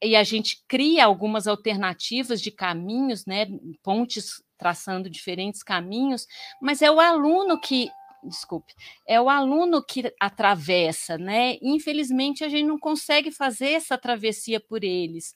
e 0.03 0.15
a 0.17 0.23
gente 0.23 0.63
cria 0.69 1.05
algumas 1.05 1.47
alternativas 1.47 2.41
de 2.41 2.51
caminhos, 2.51 3.27
né? 3.27 3.47
Pontes 3.83 4.43
traçando 4.59 5.11
diferentes 5.11 5.63
caminhos, 5.63 6.27
mas 6.61 6.81
é 6.83 6.91
o 6.91 7.01
aluno 7.01 7.61
que 7.61 7.91
desculpe, 8.25 8.75
é 9.07 9.21
o 9.21 9.29
aluno 9.29 9.85
que 9.85 10.13
atravessa, 10.19 11.19
né? 11.19 11.57
Infelizmente, 11.63 12.45
a 12.45 12.49
gente 12.49 12.67
não 12.67 12.79
consegue 12.79 13.31
fazer 13.31 13.71
essa 13.71 13.99
travessia 13.99 14.61
por 14.61 14.83
eles. 14.83 15.35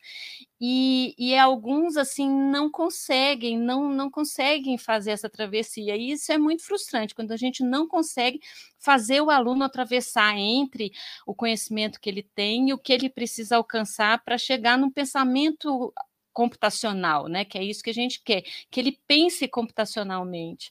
E, 0.61 1.14
e 1.18 1.37
alguns, 1.37 1.96
assim, 1.96 2.29
não 2.29 2.70
conseguem, 2.70 3.59
não, 3.59 3.88
não 3.88 4.11
conseguem 4.11 4.77
fazer 4.77 5.12
essa 5.12 5.29
travessia. 5.29 5.96
E 5.96 6.12
isso 6.12 6.33
é 6.33 6.38
muito 6.38 6.64
frustrante, 6.64 7.14
quando 7.14 7.33
a 7.33 7.37
gente 7.37 7.62
não 7.62 7.87
consegue 7.87 8.40
fazer 8.79 9.20
o 9.20 9.31
aluno 9.31 9.64
atravessar 9.64 10.37
entre 10.37 10.92
o 11.27 11.35
conhecimento 11.35 12.01
que 12.01 12.09
ele 12.09 12.22
tem 12.22 12.70
e 12.70 12.72
o 12.72 12.79
que 12.79 12.92
ele 12.92 13.09
precisa 13.09 13.57
alcançar 13.57 14.22
para 14.24 14.38
chegar 14.38 14.79
num 14.79 14.90
pensamento 14.90 15.92
computacional, 16.33 17.27
né? 17.27 17.44
Que 17.44 17.59
é 17.59 17.64
isso 17.64 17.83
que 17.83 17.90
a 17.90 17.94
gente 17.94 18.22
quer, 18.22 18.42
que 18.70 18.79
ele 18.79 18.98
pense 19.09 19.48
computacionalmente. 19.48 20.70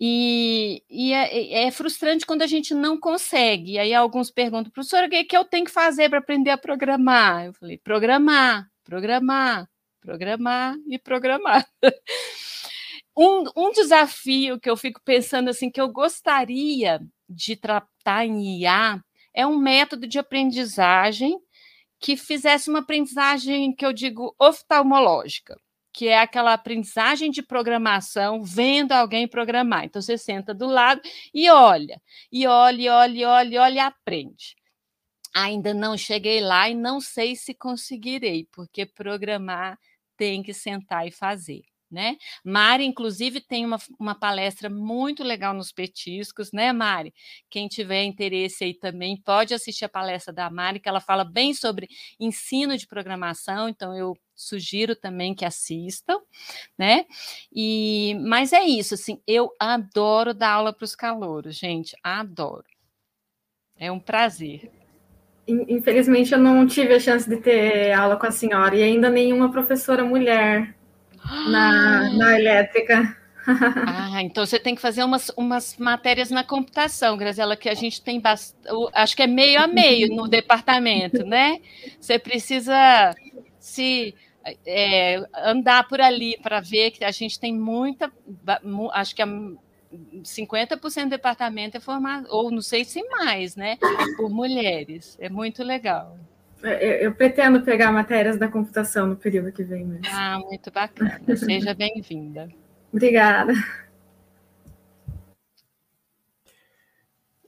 E, 0.00 0.82
e 0.90 1.12
é, 1.12 1.66
é, 1.66 1.70
frustrante 1.70 2.26
quando 2.26 2.42
a 2.42 2.46
gente 2.46 2.74
não 2.74 2.98
consegue. 2.98 3.78
Aí 3.78 3.94
alguns 3.94 4.30
perguntam, 4.30 4.72
professor, 4.72 5.04
o 5.04 5.08
que, 5.08 5.16
é 5.16 5.24
que 5.24 5.36
eu 5.36 5.44
tenho 5.44 5.64
que 5.64 5.70
fazer 5.70 6.08
para 6.08 6.18
aprender 6.18 6.50
a 6.50 6.58
programar? 6.58 7.46
Eu 7.46 7.52
falei, 7.54 7.78
programar, 7.78 8.68
programar, 8.84 9.68
programar 10.00 10.74
e 10.88 10.98
programar. 10.98 11.66
um, 13.16 13.44
um 13.56 13.72
desafio 13.72 14.58
que 14.58 14.68
eu 14.68 14.76
fico 14.76 15.00
pensando 15.04 15.50
assim, 15.50 15.70
que 15.70 15.80
eu 15.80 15.88
gostaria 15.88 17.00
de 17.28 17.56
tratar 17.56 18.26
em 18.26 18.60
IA 18.60 19.00
é 19.34 19.46
um 19.46 19.56
método 19.58 20.06
de 20.06 20.18
aprendizagem 20.18 21.38
que 22.00 22.16
fizesse 22.16 22.68
uma 22.68 22.80
aprendizagem 22.80 23.74
que 23.74 23.86
eu 23.86 23.92
digo 23.92 24.34
oftalmológica 24.38 25.56
que 25.92 26.08
é 26.08 26.18
aquela 26.18 26.52
aprendizagem 26.54 27.30
de 27.30 27.42
programação, 27.42 28.42
vendo 28.42 28.92
alguém 28.92 29.28
programar. 29.28 29.84
Então, 29.84 30.00
você 30.00 30.16
senta 30.18 30.54
do 30.54 30.66
lado 30.66 31.00
e 31.34 31.50
olha, 31.50 32.00
e 32.30 32.46
olha, 32.46 32.82
e 32.82 32.88
olha, 32.88 33.18
e 33.18 33.24
olha, 33.24 33.54
e 33.54 33.58
olha 33.58 33.74
e 33.74 33.78
aprende. 33.78 34.56
Ainda 35.34 35.74
não 35.74 35.96
cheguei 35.96 36.40
lá 36.40 36.68
e 36.68 36.74
não 36.74 37.00
sei 37.00 37.36
se 37.36 37.54
conseguirei, 37.54 38.46
porque 38.52 38.86
programar 38.86 39.78
tem 40.16 40.42
que 40.42 40.54
sentar 40.54 41.06
e 41.06 41.10
fazer 41.10 41.62
né? 41.92 42.16
Mari, 42.42 42.84
inclusive, 42.84 43.40
tem 43.40 43.66
uma, 43.66 43.78
uma 43.98 44.14
palestra 44.14 44.70
muito 44.70 45.22
legal 45.22 45.52
nos 45.52 45.70
petiscos, 45.70 46.50
né, 46.50 46.72
Mari? 46.72 47.14
Quem 47.50 47.68
tiver 47.68 48.02
interesse 48.02 48.64
aí 48.64 48.74
também 48.74 49.16
pode 49.16 49.52
assistir 49.52 49.84
a 49.84 49.88
palestra 49.88 50.32
da 50.32 50.50
Mari, 50.50 50.80
que 50.80 50.88
ela 50.88 51.00
fala 51.00 51.22
bem 51.22 51.52
sobre 51.52 51.88
ensino 52.18 52.76
de 52.76 52.86
programação, 52.86 53.68
então 53.68 53.94
eu 53.94 54.16
sugiro 54.34 54.96
também 54.96 55.34
que 55.34 55.44
assistam, 55.44 56.18
né? 56.76 57.04
E 57.52 58.16
mas 58.20 58.52
é 58.52 58.62
isso, 58.62 58.94
assim, 58.94 59.20
eu 59.26 59.50
adoro 59.60 60.32
dar 60.32 60.52
aula 60.52 60.72
para 60.72 60.84
os 60.84 60.96
calouros, 60.96 61.56
gente, 61.56 61.94
adoro. 62.02 62.64
É 63.76 63.92
um 63.92 64.00
prazer. 64.00 64.70
Infelizmente 65.46 66.32
eu 66.32 66.38
não 66.38 66.66
tive 66.66 66.94
a 66.94 67.00
chance 67.00 67.28
de 67.28 67.36
ter 67.36 67.92
aula 67.92 68.16
com 68.16 68.26
a 68.26 68.30
senhora 68.30 68.76
e 68.76 68.82
ainda 68.82 69.10
nenhuma 69.10 69.50
professora 69.50 70.04
mulher 70.04 70.74
na, 71.48 72.12
na 72.12 72.34
elétrica. 72.38 73.16
Ah, 73.44 74.22
então 74.22 74.46
você 74.46 74.58
tem 74.58 74.74
que 74.74 74.80
fazer 74.80 75.02
umas, 75.02 75.30
umas 75.36 75.76
matérias 75.76 76.30
na 76.30 76.44
computação, 76.44 77.16
Graziela, 77.16 77.56
que 77.56 77.68
a 77.68 77.74
gente 77.74 78.00
tem 78.00 78.20
bastante. 78.20 78.68
Acho 78.92 79.16
que 79.16 79.22
é 79.22 79.26
meio 79.26 79.60
a 79.60 79.66
meio 79.66 80.14
no 80.14 80.28
departamento, 80.28 81.24
né? 81.24 81.60
Você 82.00 82.18
precisa 82.18 83.14
se 83.58 84.14
é, 84.64 85.24
andar 85.44 85.88
por 85.88 86.00
ali 86.00 86.38
para 86.42 86.60
ver 86.60 86.92
que 86.92 87.04
a 87.04 87.10
gente 87.10 87.38
tem 87.38 87.52
muita. 87.52 88.12
Acho 88.92 89.14
que 89.14 89.22
é 89.22 89.26
50% 89.26 91.04
do 91.04 91.10
departamento 91.10 91.76
é 91.76 91.80
formado, 91.80 92.26
ou 92.30 92.50
não 92.50 92.62
sei 92.62 92.84
se 92.84 93.02
mais, 93.08 93.56
né? 93.56 93.76
Por 94.16 94.30
mulheres. 94.30 95.16
É 95.20 95.28
muito 95.28 95.62
legal. 95.62 96.16
Eu, 96.62 96.70
eu, 96.70 97.14
pretendo 97.14 97.62
pegar 97.62 97.90
matérias 97.90 98.38
da 98.38 98.46
computação 98.48 99.06
no 99.06 99.16
período 99.16 99.50
que 99.50 99.64
vem 99.64 99.84
mesmo. 99.84 100.06
Ah, 100.08 100.38
muito 100.38 100.70
bacana. 100.70 101.20
Seja 101.36 101.74
bem-vinda. 101.74 102.48
Obrigada. 102.92 103.52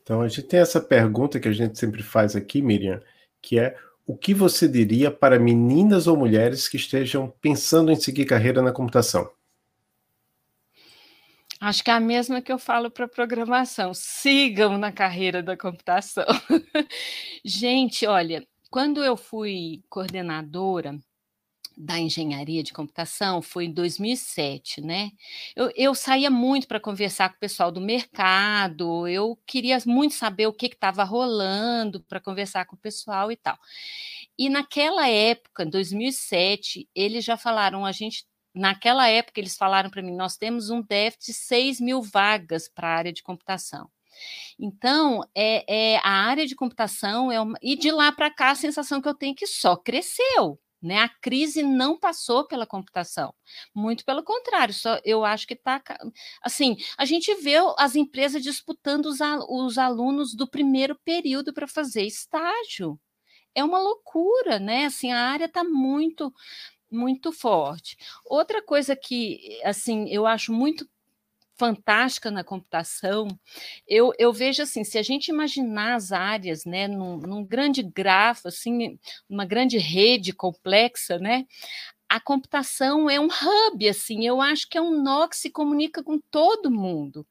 Então, 0.03 0.21
a 0.21 0.29
gente 0.29 0.43
tem 0.43 0.61
essa 0.61 0.81
pergunta 0.81 1.39
que 1.39 1.49
a 1.49 1.53
gente 1.53 1.79
sempre 1.79 2.03
faz 2.03 2.35
aqui, 2.35 2.61
Miriam, 2.61 3.01
que 3.41 3.59
é 3.59 3.77
o 4.07 4.17
que 4.17 4.35
você 4.35 4.69
diria 4.69 5.11
para 5.11 5.39
meninas 5.39 6.07
ou 6.07 6.17
mulheres 6.17 6.69
que 6.69 6.77
estejam 6.77 7.33
pensando 7.41 7.91
em 7.91 7.97
seguir 7.97 8.27
carreira 8.27 8.61
na 8.61 8.73
computação? 8.73 9.31
Acho 11.61 11.83
que 11.83 11.91
é 11.91 11.95
a 11.95 12.01
mesma 12.01 12.43
que 12.43 12.53
eu 12.53 12.59
falo 12.59 12.91
para 12.91 13.09
programação. 13.09 13.95
Sigam 13.95 14.77
na 14.77 14.93
carreira 14.93 15.43
da 15.43 15.57
computação. 15.57 16.27
Gente, 17.43 18.07
olha, 18.07 18.47
quando 18.75 19.05
eu 19.05 19.17
fui 19.17 19.85
coordenadora 19.89 20.99
da 21.77 21.97
engenharia 21.97 22.61
de 22.61 22.73
computação 22.73 23.41
foi 23.41 23.67
em 23.67 23.73
2007, 23.73 24.81
né? 24.81 25.13
Eu, 25.55 25.71
eu 25.77 25.95
saía 25.95 26.29
muito 26.29 26.67
para 26.67 26.81
conversar 26.81 27.29
com 27.29 27.37
o 27.37 27.39
pessoal 27.39 27.71
do 27.71 27.81
mercado, 27.81 29.07
eu 29.07 29.39
queria 29.47 29.79
muito 29.87 30.17
saber 30.17 30.49
o 30.49 30.53
que 30.53 30.67
estava 30.67 31.05
rolando 31.05 32.01
para 32.03 32.19
conversar 32.19 32.65
com 32.65 32.75
o 32.75 32.79
pessoal 32.79 33.31
e 33.31 33.37
tal. 33.37 33.57
E 34.37 34.49
naquela 34.49 35.09
época, 35.09 35.63
em 35.63 35.71
2007, 35.71 36.89
eles 36.97 37.25
já 37.25 37.37
falaram, 37.37 37.87
a 37.87 37.93
gente 37.93 38.27
naquela 38.53 39.09
época 39.09 39.39
eles 39.39 39.57
falaram 39.57 39.89
para 39.89 40.03
mim, 40.03 40.17
nós 40.17 40.37
temos 40.37 40.69
um 40.71 40.83
déficit 40.83 41.27
de 41.27 41.35
6 41.35 41.81
mil 41.81 42.03
vagas 42.03 42.69
para 42.69 42.89
a 42.89 42.97
área 42.97 43.13
de 43.13 43.23
computação. 43.23 43.89
Então, 44.59 45.23
é, 45.35 45.95
é, 45.95 45.97
a 45.99 46.11
área 46.11 46.47
de 46.47 46.55
computação 46.55 47.31
é 47.31 47.41
uma, 47.41 47.59
e 47.63 47.77
de 47.77 47.91
lá 47.91 48.13
para 48.13 48.31
cá 48.31 48.51
a 48.51 48.55
sensação 48.55 49.01
que 49.01 49.09
eu 49.09 49.15
tenho 49.15 49.33
é 49.33 49.37
que 49.37 49.47
só 49.47 49.77
cresceu. 49.77 50.59
Né? 50.85 50.99
A 50.99 51.09
crise 51.09 51.63
não 51.63 51.99
passou 51.99 52.47
pela 52.47 52.67
computação, 52.67 53.35
muito 53.75 54.05
pelo 54.05 54.23
contrário. 54.23 54.75
Só 54.75 55.01
eu 55.03 55.25
acho 55.25 55.47
que 55.47 55.55
está 55.55 55.83
assim. 56.43 56.77
A 56.99 57.07
gente 57.07 57.35
vê 57.37 57.55
as 57.79 57.97
empresas 57.97 58.43
disputando 58.43 59.07
os, 59.07 59.19
os 59.49 59.79
alunos 59.79 60.35
do 60.35 60.47
primeiro 60.47 60.95
período 61.03 61.55
para 61.55 61.67
fazer 61.67 62.03
estágio. 62.05 63.01
É 63.55 63.65
uma 63.65 63.79
loucura, 63.79 64.59
né? 64.59 64.85
Assim, 64.85 65.11
a 65.11 65.21
área 65.31 65.47
está 65.47 65.65
muito, 65.65 66.31
muito 66.91 67.33
forte. 67.33 67.97
Outra 68.27 68.63
coisa 68.63 68.95
que, 68.95 69.61
assim, 69.65 70.07
eu 70.11 70.27
acho 70.27 70.53
muito 70.53 70.87
fantástica 71.57 72.31
na 72.31 72.43
computação, 72.43 73.29
eu, 73.87 74.13
eu 74.19 74.33
vejo 74.33 74.63
assim, 74.63 74.85
se 74.85 74.99
a 74.99 75.03
gente 75.03 75.29
imaginar 75.29 75.95
as 75.95 76.13
áreas, 76.13 76.65
né, 76.65 76.89
num, 76.89 77.17
num 77.19 77.45
grande 77.45 77.83
grafo, 77.83 78.49
assim, 78.49 78.99
uma 79.29 79.45
grande 79.45 79.79
rede 79.79 80.33
complexa, 80.33 81.19
né, 81.19 81.45
a 82.09 82.21
computação 82.21 83.09
é 83.11 83.19
um 83.19 83.27
hub, 83.27 83.89
assim, 83.89 84.27
eu 84.27 84.41
acho 84.41 84.69
que 84.69 84.79
é 84.79 84.81
um 84.81 85.03
nó 85.03 85.27
que 85.27 85.37
se 85.37 85.51
comunica 85.51 86.03
com 86.03 86.19
todo 86.31 86.71
mundo. 86.71 87.27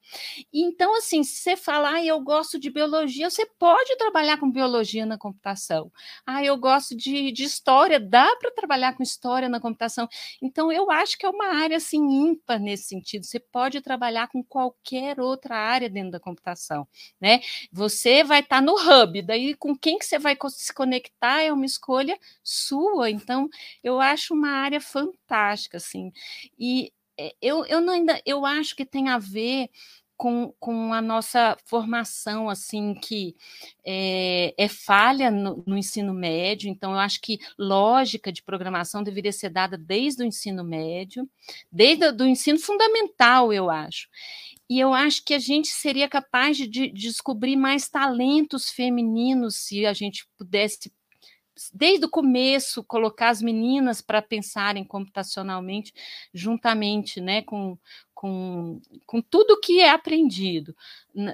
Então, 0.51 0.97
assim, 0.97 1.23
se 1.23 1.35
você 1.41 1.55
falar, 1.55 1.93
ah, 1.93 2.05
eu 2.05 2.19
gosto 2.21 2.59
de 2.59 2.69
biologia, 2.69 3.29
você 3.29 3.45
pode 3.45 3.95
trabalhar 3.97 4.37
com 4.37 4.49
biologia 4.49 5.05
na 5.05 5.17
computação. 5.17 5.91
Ah, 6.25 6.43
eu 6.43 6.57
gosto 6.57 6.95
de, 6.95 7.31
de 7.31 7.43
história, 7.43 7.99
dá 7.99 8.35
para 8.37 8.51
trabalhar 8.51 8.95
com 8.95 9.03
história 9.03 9.47
na 9.47 9.59
computação. 9.59 10.07
Então, 10.41 10.71
eu 10.71 10.89
acho 10.89 11.17
que 11.17 11.25
é 11.25 11.29
uma 11.29 11.55
área, 11.55 11.77
assim, 11.77 11.99
ímpar 11.99 12.59
nesse 12.59 12.85
sentido. 12.85 13.25
Você 13.25 13.39
pode 13.39 13.79
trabalhar 13.81 14.27
com 14.27 14.43
qualquer 14.43 15.19
outra 15.19 15.55
área 15.55 15.89
dentro 15.89 16.11
da 16.11 16.19
computação, 16.19 16.87
né? 17.21 17.41
Você 17.71 18.23
vai 18.23 18.39
estar 18.39 18.57
tá 18.57 18.61
no 18.61 18.73
hub, 18.73 19.21
daí 19.21 19.53
com 19.55 19.77
quem 19.77 19.97
que 19.97 20.05
você 20.05 20.17
vai 20.17 20.37
se 20.49 20.73
conectar 20.73 21.41
é 21.41 21.53
uma 21.53 21.65
escolha 21.65 22.17
sua. 22.43 23.09
Então, 23.09 23.49
eu 23.83 23.99
acho 24.01 24.33
uma 24.33 24.62
área 24.63 24.81
fantástica, 24.81 25.77
assim. 25.77 26.11
E 26.57 26.91
eh, 27.17 27.35
eu, 27.41 27.65
eu 27.65 27.79
ainda 27.89 28.21
eu 28.25 28.45
acho 28.45 28.75
que 28.75 28.85
tem 28.85 29.09
a 29.09 29.17
ver 29.17 29.69
com, 30.15 30.53
com 30.59 30.93
a 30.93 31.01
nossa 31.01 31.57
formação, 31.65 32.49
assim, 32.49 32.93
que 32.93 33.35
é, 33.85 34.53
é 34.57 34.67
falha 34.69 35.29
no, 35.29 35.63
no, 35.65 35.77
ensino 35.77 36.13
médio, 36.13 36.69
então 36.69 36.93
eu 36.93 36.99
acho 36.99 37.19
que 37.19 37.39
lógica 37.57 38.31
de 38.31 38.41
programação 38.41 39.03
deveria 39.03 39.31
ser 39.33 39.49
dada 39.49 39.77
desde 39.77 40.23
o 40.23 40.25
ensino 40.25 40.63
médio, 40.63 41.29
desde 41.71 42.05
o 42.23 42.25
ensino 42.25 42.59
fundamental, 42.59 43.51
eu 43.51 43.69
acho. 43.69 44.07
E 44.69 44.79
eu 44.79 44.93
acho 44.93 45.25
que 45.25 45.33
a 45.33 45.39
gente 45.39 45.67
seria 45.67 46.07
capaz 46.07 46.55
de, 46.55 46.67
de 46.67 46.87
descobrir 46.89 47.55
mais 47.55 47.89
talentos 47.89 48.69
femininos 48.69 49.57
se 49.57 49.85
a 49.85 49.93
gente 49.93 50.25
pudesse 50.37 50.91
desde 51.73 52.05
o 52.05 52.09
começo, 52.09 52.83
colocar 52.83 53.29
as 53.29 53.41
meninas 53.41 54.01
para 54.01 54.21
pensarem 54.21 54.83
computacionalmente, 54.83 55.93
juntamente 56.33 57.21
né, 57.21 57.41
com, 57.43 57.77
com, 58.13 58.79
com 59.05 59.21
tudo 59.21 59.59
que 59.59 59.79
é 59.79 59.89
aprendido, 59.89 60.75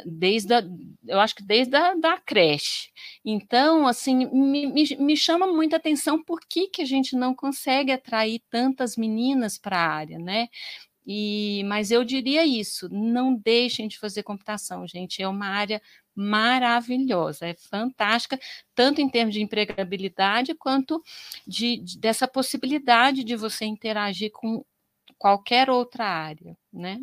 desde 0.05 0.53
a, 0.53 0.63
eu 1.07 1.19
acho 1.19 1.35
que 1.35 1.43
desde 1.43 1.75
a 1.75 1.93
da 1.93 2.17
creche. 2.17 2.89
Então, 3.23 3.87
assim, 3.87 4.25
me, 4.25 4.67
me, 4.67 4.97
me 4.97 5.15
chama 5.15 5.47
muita 5.47 5.77
atenção 5.77 6.23
por 6.23 6.39
que, 6.41 6.67
que 6.67 6.81
a 6.81 6.85
gente 6.85 7.15
não 7.15 7.33
consegue 7.33 7.91
atrair 7.91 8.41
tantas 8.49 8.97
meninas 8.97 9.57
para 9.57 9.77
a 9.77 9.87
área, 9.87 10.19
né? 10.19 10.49
E, 11.11 11.63
mas 11.65 11.89
eu 11.89 12.03
diria 12.03 12.45
isso: 12.45 12.87
não 12.91 13.33
deixem 13.33 13.87
de 13.87 13.97
fazer 13.97 14.21
computação, 14.21 14.85
gente. 14.87 15.21
É 15.21 15.27
uma 15.27 15.47
área 15.47 15.81
maravilhosa, 16.19 17.47
é 17.47 17.53
fantástica, 17.53 18.37
tanto 18.75 18.99
em 18.99 19.07
termos 19.07 19.33
de 19.33 19.41
empregabilidade 19.41 20.53
quanto 20.53 21.01
de, 21.47 21.77
de, 21.77 21.97
dessa 21.97 22.27
possibilidade 22.27 23.23
de 23.23 23.37
você 23.37 23.63
interagir 23.63 24.29
com 24.31 24.65
qualquer 25.17 25.69
outra 25.69 26.03
área, 26.03 26.57
né? 26.73 26.99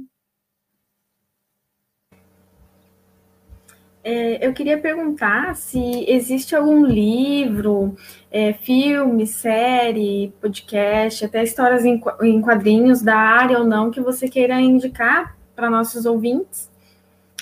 É, 4.05 4.47
eu 4.47 4.53
queria 4.53 4.79
perguntar 4.79 5.57
se 5.57 5.81
existe 6.07 6.55
algum 6.55 6.85
livro, 6.85 7.97
é, 8.31 8.53
filme, 8.53 9.27
série, 9.27 10.33
podcast, 10.41 11.25
até 11.25 11.43
histórias 11.43 11.85
em, 11.85 12.01
em 12.23 12.41
quadrinhos 12.41 13.03
da 13.03 13.17
área 13.17 13.59
ou 13.59 13.65
não 13.65 13.91
que 13.91 14.01
você 14.01 14.29
queira 14.29 14.61
indicar 14.61 15.37
para 15.57 15.71
nossos 15.71 16.05
ouvintes. 16.05 16.71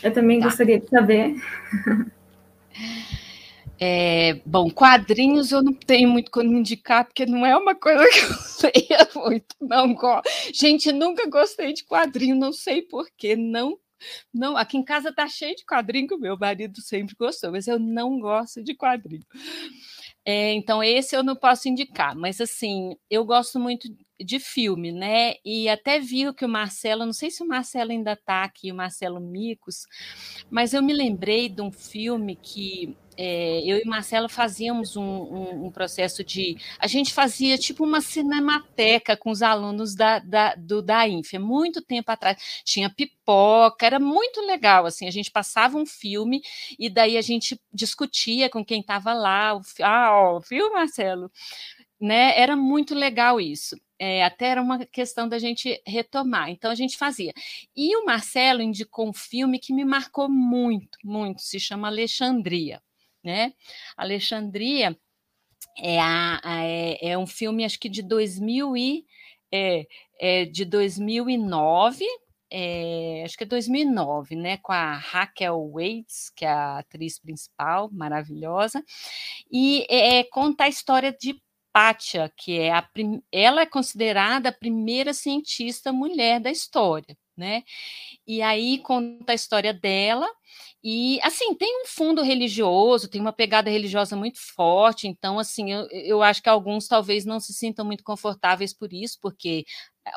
Eu 0.04 0.12
também 0.12 0.38
tá. 0.38 0.46
gostaria 0.46 0.78
de 0.78 0.86
saber. 0.86 1.34
É, 3.80 4.34
bom, 4.44 4.70
quadrinhos 4.70 5.50
eu 5.50 5.62
não 5.62 5.72
tenho 5.72 6.10
muito 6.10 6.30
como 6.30 6.52
indicar, 6.52 7.06
porque 7.06 7.24
não 7.24 7.44
é 7.44 7.56
uma 7.56 7.74
coisa 7.74 8.04
que 8.06 8.66
eu 8.66 8.70
leia 8.70 9.08
muito, 9.14 9.56
não. 9.58 9.96
Gente, 10.52 10.92
nunca 10.92 11.26
gostei 11.28 11.72
de 11.72 11.84
quadrinho, 11.84 12.36
não 12.36 12.52
sei 12.52 12.82
porquê, 12.82 13.34
não. 13.34 13.78
Não, 14.32 14.58
aqui 14.58 14.76
em 14.76 14.84
casa 14.84 15.10
tá 15.10 15.26
cheio 15.26 15.56
de 15.56 15.64
quadrinho 15.64 16.06
que 16.06 16.14
o 16.14 16.20
meu 16.20 16.36
marido 16.36 16.82
sempre 16.82 17.16
gostou, 17.18 17.50
mas 17.50 17.66
eu 17.66 17.78
não 17.78 18.20
gosto 18.20 18.62
de 18.62 18.74
quadrinho. 18.74 19.24
É, 20.22 20.52
então, 20.52 20.82
esse 20.82 21.16
eu 21.16 21.22
não 21.22 21.34
posso 21.34 21.66
indicar, 21.66 22.14
mas 22.14 22.42
assim, 22.42 22.94
eu 23.10 23.24
gosto 23.24 23.58
muito 23.58 23.88
de 24.20 24.38
filme, 24.38 24.92
né? 24.92 25.34
E 25.44 25.68
até 25.68 25.98
vi 25.98 26.32
que 26.34 26.44
o 26.44 26.48
Marcelo, 26.48 27.04
não 27.04 27.12
sei 27.12 27.30
se 27.30 27.42
o 27.42 27.48
Marcelo 27.48 27.90
ainda 27.90 28.12
está 28.12 28.44
aqui, 28.44 28.70
o 28.70 28.74
Marcelo 28.74 29.20
Micos, 29.20 29.86
mas 30.50 30.72
eu 30.72 30.82
me 30.82 30.92
lembrei 30.92 31.48
de 31.48 31.62
um 31.62 31.72
filme 31.72 32.36
que 32.36 32.96
é, 33.16 33.60
eu 33.64 33.78
e 33.78 33.84
Marcelo 33.84 34.28
fazíamos 34.28 34.96
um, 34.96 35.02
um, 35.02 35.66
um, 35.66 35.70
processo 35.70 36.24
de. 36.24 36.56
A 36.78 36.86
gente 36.86 37.12
fazia 37.12 37.56
tipo 37.56 37.84
uma 37.84 38.00
cinemateca 38.00 39.16
com 39.16 39.30
os 39.30 39.42
alunos 39.42 39.94
da, 39.94 40.18
da, 40.18 40.54
do, 40.56 40.82
da 40.82 41.06
INF, 41.06 41.38
muito 41.38 41.80
tempo 41.82 42.10
atrás. 42.10 42.62
Tinha 42.64 42.90
pipoca, 42.90 43.86
era 43.86 44.00
muito 44.00 44.40
legal. 44.40 44.86
assim 44.86 45.06
A 45.06 45.10
gente 45.10 45.30
passava 45.30 45.76
um 45.78 45.86
filme 45.86 46.42
e 46.78 46.90
daí 46.90 47.16
a 47.16 47.22
gente 47.22 47.60
discutia 47.72 48.50
com 48.50 48.64
quem 48.64 48.80
estava 48.80 49.12
lá. 49.12 49.60
Ah, 49.82 50.10
ó, 50.12 50.40
viu, 50.40 50.72
Marcelo? 50.72 51.30
Né? 52.00 52.38
Era 52.38 52.56
muito 52.56 52.94
legal 52.94 53.40
isso. 53.40 53.76
É, 53.98 54.24
até 54.24 54.46
era 54.48 54.62
uma 54.62 54.84
questão 54.86 55.28
da 55.28 55.38
gente 55.38 55.80
retomar. 55.86 56.50
Então 56.50 56.70
a 56.70 56.74
gente 56.74 56.96
fazia. 56.96 57.32
E 57.76 57.96
o 57.96 58.04
Marcelo 58.04 58.62
indicou 58.62 59.08
um 59.08 59.12
filme 59.12 59.58
que 59.58 59.72
me 59.72 59.84
marcou 59.84 60.28
muito, 60.28 60.98
muito. 61.04 61.42
Se 61.42 61.60
chama 61.60 61.88
Alexandria 61.88 62.82
né? 63.24 63.54
Alexandria 63.96 64.96
é, 65.78 65.98
a, 66.00 66.40
a, 66.44 66.64
é, 66.64 66.98
é, 67.10 67.18
um 67.18 67.26
filme, 67.26 67.64
acho 67.64 67.80
que 67.80 67.88
de 67.88 68.02
2000 68.02 68.76
e, 68.76 69.06
é, 69.50 69.86
é 70.20 70.44
de 70.44 70.64
2009, 70.64 72.04
é, 72.50 73.22
acho 73.24 73.36
que 73.36 73.44
é 73.44 73.46
2009, 73.46 74.36
né, 74.36 74.58
com 74.58 74.72
a 74.72 74.94
Raquel 74.94 75.70
Waits, 75.72 76.30
que 76.36 76.44
é 76.44 76.48
a 76.48 76.78
atriz 76.78 77.18
principal, 77.18 77.90
maravilhosa, 77.90 78.84
e 79.50 79.86
é, 79.88 80.18
é 80.18 80.24
conta 80.24 80.64
a 80.64 80.68
história 80.68 81.12
de 81.12 81.40
Pátia, 81.74 82.32
que 82.36 82.56
é 82.60 82.70
a 82.72 82.88
ela 83.32 83.62
é 83.62 83.66
considerada 83.66 84.50
a 84.50 84.52
primeira 84.52 85.12
cientista 85.12 85.92
mulher 85.92 86.38
da 86.40 86.48
história, 86.48 87.16
né? 87.36 87.64
E 88.26 88.42
aí 88.42 88.78
conta 88.78 89.32
a 89.32 89.34
história 89.34 89.74
dela 89.74 90.28
e, 90.84 91.18
assim, 91.22 91.54
tem 91.54 91.82
um 91.82 91.86
fundo 91.86 92.22
religioso, 92.22 93.08
tem 93.08 93.20
uma 93.20 93.32
pegada 93.32 93.70
religiosa 93.70 94.14
muito 94.16 94.38
forte, 94.54 95.08
então, 95.08 95.38
assim, 95.38 95.72
eu, 95.72 95.88
eu 95.90 96.22
acho 96.22 96.42
que 96.42 96.48
alguns 96.48 96.86
talvez 96.86 97.24
não 97.24 97.40
se 97.40 97.52
sintam 97.54 97.84
muito 97.84 98.04
confortáveis 98.04 98.72
por 98.74 98.92
isso, 98.92 99.18
porque 99.20 99.64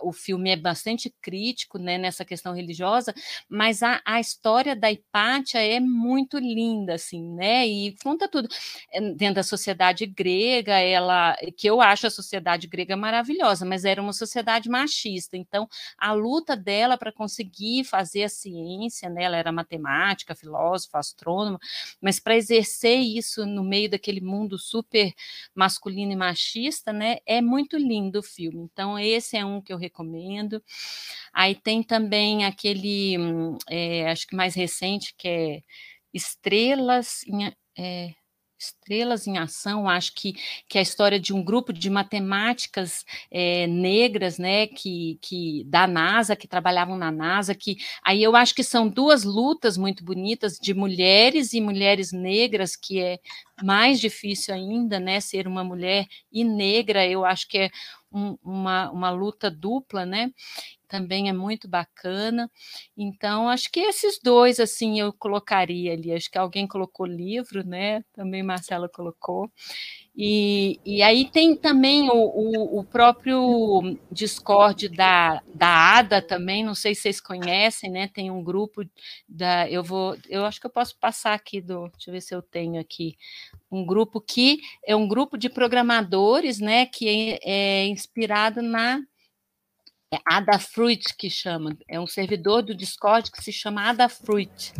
o 0.03 0.11
filme 0.11 0.49
é 0.49 0.55
bastante 0.55 1.13
crítico 1.21 1.77
né, 1.77 1.97
nessa 1.97 2.25
questão 2.25 2.53
religiosa, 2.53 3.13
mas 3.49 3.83
a, 3.83 4.01
a 4.05 4.19
história 4.19 4.75
da 4.75 4.91
Hipátia 4.91 5.59
é 5.59 5.79
muito 5.79 6.37
linda, 6.37 6.95
assim, 6.95 7.21
né? 7.33 7.65
E 7.67 7.95
conta 8.03 8.27
tudo. 8.27 8.47
Eh, 8.91 9.01
dentro 9.13 9.35
da 9.35 9.43
sociedade 9.43 10.05
grega, 10.05 10.77
ela, 10.79 11.35
que 11.57 11.67
eu 11.67 11.81
acho 11.81 12.07
a 12.07 12.09
sociedade 12.09 12.67
grega 12.67 12.95
maravilhosa, 12.97 13.65
mas 13.65 13.85
era 13.85 14.01
uma 14.01 14.13
sociedade 14.13 14.69
machista. 14.69 15.37
Então, 15.37 15.67
a 15.97 16.13
luta 16.13 16.55
dela 16.55 16.97
para 16.97 17.11
conseguir 17.11 17.83
fazer 17.83 18.23
a 18.23 18.29
ciência, 18.29 19.09
né? 19.09 19.23
Ela 19.23 19.37
era 19.37 19.51
matemática, 19.51 20.35
filósofa, 20.35 20.99
astrônoma, 20.99 21.59
mas 22.01 22.19
para 22.19 22.35
exercer 22.35 22.99
isso 22.99 23.45
no 23.45 23.63
meio 23.63 23.89
daquele 23.89 24.21
mundo 24.21 24.57
super 24.57 25.13
masculino 25.55 26.11
e 26.11 26.15
machista, 26.15 26.91
né? 26.93 27.17
É 27.25 27.41
muito 27.41 27.77
lindo 27.77 28.19
o 28.19 28.23
filme. 28.23 28.59
Então, 28.71 28.97
esse 28.99 29.37
é 29.37 29.45
um 29.45 29.61
que 29.61 29.71
eu 29.73 29.76
eu 29.77 29.81
recomendo. 29.81 30.61
Aí 31.33 31.55
tem 31.55 31.83
também 31.83 32.45
aquele, 32.45 33.15
é, 33.69 34.09
acho 34.09 34.27
que 34.27 34.35
mais 34.35 34.55
recente, 34.55 35.13
que 35.17 35.27
é 35.27 35.61
Estrelas 36.13 37.23
em, 37.27 37.53
é, 37.77 38.13
Estrelas 38.59 39.27
em 39.27 39.37
Ação, 39.37 39.87
acho 39.87 40.13
que, 40.15 40.33
que 40.67 40.77
é 40.77 40.79
a 40.79 40.81
história 40.81 41.19
de 41.19 41.33
um 41.33 41.43
grupo 41.43 41.71
de 41.71 41.89
matemáticas 41.89 43.05
é, 43.29 43.67
negras, 43.67 44.39
né, 44.39 44.65
que, 44.67 45.19
que 45.21 45.63
da 45.65 45.85
NASA, 45.85 46.35
que 46.35 46.47
trabalhavam 46.47 46.97
na 46.97 47.11
NASA, 47.11 47.53
que 47.53 47.77
aí 48.03 48.23
eu 48.23 48.35
acho 48.35 48.55
que 48.55 48.63
são 48.63 48.87
duas 48.87 49.23
lutas 49.23 49.77
muito 49.77 50.03
bonitas 50.03 50.57
de 50.57 50.73
mulheres 50.73 51.53
e 51.53 51.61
mulheres 51.61 52.11
negras, 52.11 52.75
que 52.75 52.99
é 52.99 53.19
mais 53.63 53.99
difícil 53.99 54.53
ainda, 54.53 54.99
né, 54.99 55.19
ser 55.19 55.47
uma 55.47 55.63
mulher 55.63 56.05
e 56.31 56.43
negra, 56.43 57.07
eu 57.07 57.25
acho 57.25 57.47
que 57.47 57.57
é 57.57 57.69
um, 58.11 58.37
uma, 58.43 58.89
uma 58.91 59.09
luta 59.09 59.49
dupla, 59.51 60.05
né? 60.05 60.31
Também 60.87 61.29
é 61.29 61.33
muito 61.33 61.67
bacana. 61.67 62.49
Então, 62.97 63.49
acho 63.49 63.71
que 63.71 63.79
esses 63.81 64.19
dois, 64.23 64.59
assim, 64.59 64.99
eu 64.99 65.13
colocaria 65.13 65.93
ali. 65.93 66.13
Acho 66.13 66.31
que 66.31 66.37
alguém 66.37 66.67
colocou 66.67 67.05
livro, 67.05 67.65
né? 67.67 68.03
Também 68.13 68.43
Marcela 68.43 68.89
colocou. 68.89 69.51
E, 70.19 70.79
e 70.83 71.03
aí 71.03 71.29
tem 71.29 71.55
também 71.55 72.09
o, 72.09 72.15
o, 72.15 72.79
o, 72.79 72.83
próprio 72.83 73.99
Discord 74.11 74.89
da, 74.89 75.43
da 75.53 75.97
ADA 75.99 76.23
também, 76.23 76.65
não 76.65 76.73
sei 76.73 76.95
se 76.95 77.03
vocês 77.03 77.21
conhecem, 77.21 77.91
né? 77.91 78.07
Tem 78.07 78.31
um 78.31 78.43
grupo 78.43 78.81
da. 79.29 79.69
Eu 79.69 79.83
vou. 79.83 80.17
Eu 80.27 80.43
acho 80.43 80.59
que 80.59 80.65
eu 80.65 80.71
posso 80.71 80.97
passar 80.97 81.35
aqui 81.35 81.61
do. 81.61 81.87
Deixa 81.89 82.09
eu 82.09 82.13
ver 82.13 82.21
se 82.21 82.33
eu 82.33 82.41
tenho 82.41 82.81
aqui. 82.81 83.15
Um 83.71 83.85
grupo 83.85 84.19
que 84.19 84.59
é 84.83 84.95
um 84.95 85.07
grupo 85.07 85.37
de 85.37 85.49
programadores, 85.49 86.59
né? 86.59 86.87
Que 86.87 87.07
é, 87.07 87.39
é 87.43 87.85
inspirado 87.85 88.63
na 88.63 88.99
é 90.11 90.17
Adafruit 90.25 91.15
que 91.15 91.29
chama, 91.29 91.77
é 91.87 91.99
um 91.99 92.07
servidor 92.07 92.63
do 92.63 92.73
Discord 92.73 93.29
que 93.29 93.43
se 93.43 93.51
chama 93.51 93.89
Adafruit, 93.89 94.73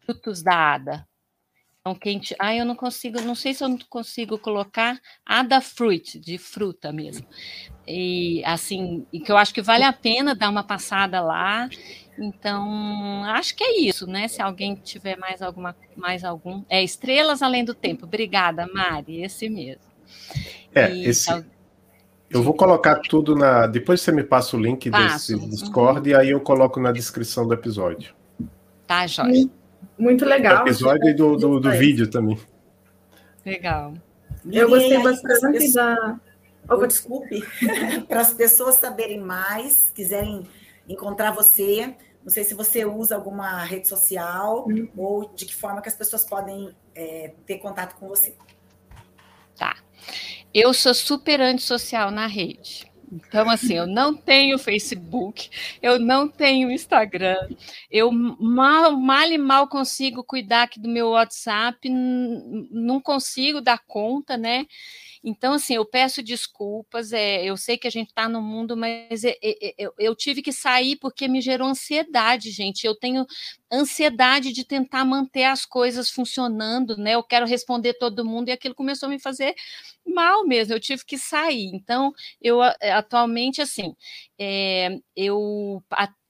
frutos 0.00 0.42
da 0.42 0.74
Ada. 0.74 1.08
Então, 1.86 1.94
quem 1.94 2.18
te... 2.18 2.34
Ah, 2.36 2.52
eu 2.52 2.64
não 2.64 2.74
consigo, 2.74 3.20
não 3.20 3.36
sei 3.36 3.54
se 3.54 3.62
eu 3.62 3.68
não 3.68 3.78
consigo 3.88 4.36
colocar 4.36 5.00
Adafruit, 5.24 6.18
de 6.18 6.36
fruta 6.36 6.92
mesmo. 6.92 7.24
E 7.86 8.42
assim, 8.44 9.06
e 9.12 9.20
que 9.20 9.30
eu 9.30 9.36
acho 9.36 9.54
que 9.54 9.62
vale 9.62 9.84
a 9.84 9.92
pena 9.92 10.34
dar 10.34 10.50
uma 10.50 10.64
passada 10.64 11.20
lá. 11.20 11.68
Então, 12.18 13.22
acho 13.26 13.54
que 13.54 13.62
é 13.62 13.78
isso, 13.78 14.04
né? 14.04 14.26
Se 14.26 14.42
alguém 14.42 14.74
tiver 14.74 15.16
mais 15.16 15.40
alguma, 15.40 15.76
mais 15.94 16.24
algum. 16.24 16.64
É 16.68 16.82
Estrelas 16.82 17.40
Além 17.40 17.64
do 17.64 17.72
Tempo. 17.72 18.04
Obrigada, 18.04 18.66
Mari, 18.66 19.22
esse 19.22 19.48
mesmo. 19.48 19.84
É, 20.74 20.92
e, 20.92 21.06
esse. 21.06 21.26
Tal... 21.26 21.44
Eu 22.28 22.42
vou 22.42 22.54
colocar 22.54 22.96
tudo 22.96 23.36
na. 23.36 23.68
Depois 23.68 24.00
você 24.00 24.10
me 24.10 24.24
passa 24.24 24.56
o 24.56 24.60
link 24.60 24.90
Passo. 24.90 25.38
desse 25.38 25.48
Discord 25.50 26.00
uhum. 26.00 26.06
e 26.08 26.18
aí 26.18 26.30
eu 26.30 26.40
coloco 26.40 26.80
na 26.80 26.90
descrição 26.90 27.46
do 27.46 27.54
episódio. 27.54 28.12
Tá, 28.88 29.06
Jorge. 29.06 29.48
Muito 29.98 30.24
legal. 30.24 30.64
Do 30.64 30.70
episódio 30.70 31.08
e 31.08 31.14
do, 31.14 31.36
do, 31.36 31.60
do 31.60 31.70
vídeo 31.72 32.08
também. 32.10 32.38
Legal. 33.44 33.94
Eu 34.50 34.68
gostei 34.68 35.02
bastante 35.02 35.72
da. 35.72 36.20
Oh, 36.68 36.86
desculpe. 36.86 37.42
Para 38.08 38.20
as 38.20 38.34
pessoas 38.34 38.76
saberem 38.76 39.20
mais, 39.20 39.90
quiserem 39.94 40.46
encontrar 40.88 41.32
você, 41.32 41.94
não 42.22 42.30
sei 42.30 42.42
se 42.42 42.54
você 42.54 42.84
usa 42.84 43.14
alguma 43.14 43.62
rede 43.64 43.86
social 43.86 44.66
uhum. 44.66 44.88
ou 44.96 45.32
de 45.34 45.46
que 45.46 45.54
forma 45.54 45.80
que 45.80 45.88
as 45.88 45.94
pessoas 45.94 46.24
podem 46.24 46.74
é, 46.94 47.32
ter 47.46 47.58
contato 47.58 47.94
com 47.94 48.08
você. 48.08 48.34
Tá. 49.56 49.76
Eu 50.52 50.74
sou 50.74 50.92
super 50.92 51.40
antissocial 51.40 52.10
na 52.10 52.26
rede. 52.26 52.90
Então, 53.10 53.48
assim, 53.48 53.74
eu 53.74 53.86
não 53.86 54.14
tenho 54.14 54.58
Facebook, 54.58 55.48
eu 55.80 55.98
não 55.98 56.28
tenho 56.28 56.70
Instagram, 56.70 57.36
eu 57.90 58.10
mal, 58.10 58.96
mal 58.96 59.30
e 59.30 59.38
mal 59.38 59.68
consigo 59.68 60.24
cuidar 60.24 60.64
aqui 60.64 60.80
do 60.80 60.88
meu 60.88 61.10
WhatsApp, 61.10 61.88
não 61.88 63.00
consigo 63.00 63.60
dar 63.60 63.78
conta, 63.86 64.36
né? 64.36 64.66
Então, 65.22 65.54
assim, 65.54 65.74
eu 65.74 65.84
peço 65.84 66.22
desculpas, 66.22 67.12
é, 67.12 67.44
eu 67.44 67.56
sei 67.56 67.76
que 67.76 67.88
a 67.88 67.90
gente 67.90 68.10
está 68.10 68.28
no 68.28 68.40
mundo, 68.40 68.76
mas 68.76 69.24
é, 69.24 69.36
é, 69.42 69.84
é 69.84 69.88
eu 69.98 70.14
tive 70.14 70.40
que 70.40 70.52
sair 70.52 70.96
porque 70.96 71.26
me 71.26 71.40
gerou 71.40 71.68
ansiedade, 71.68 72.50
gente. 72.52 72.86
Eu 72.86 72.94
tenho 72.94 73.26
ansiedade 73.72 74.52
de 74.52 74.64
tentar 74.64 75.04
manter 75.04 75.44
as 75.44 75.64
coisas 75.66 76.10
funcionando, 76.10 76.96
né? 76.96 77.14
Eu 77.14 77.22
quero 77.22 77.46
responder 77.46 77.94
todo 77.94 78.24
mundo 78.24 78.48
e 78.48 78.52
aquilo 78.52 78.74
começou 78.74 79.08
a 79.08 79.10
me 79.10 79.18
fazer 79.20 79.54
mal 80.06 80.46
mesmo. 80.46 80.74
Eu 80.74 80.80
tive 80.80 81.04
que 81.04 81.18
sair. 81.18 81.70
Então, 81.74 82.12
eu 82.40 82.60
atualmente, 82.62 83.60
assim, 83.62 83.94
é, 84.38 84.98
eu 85.16 85.82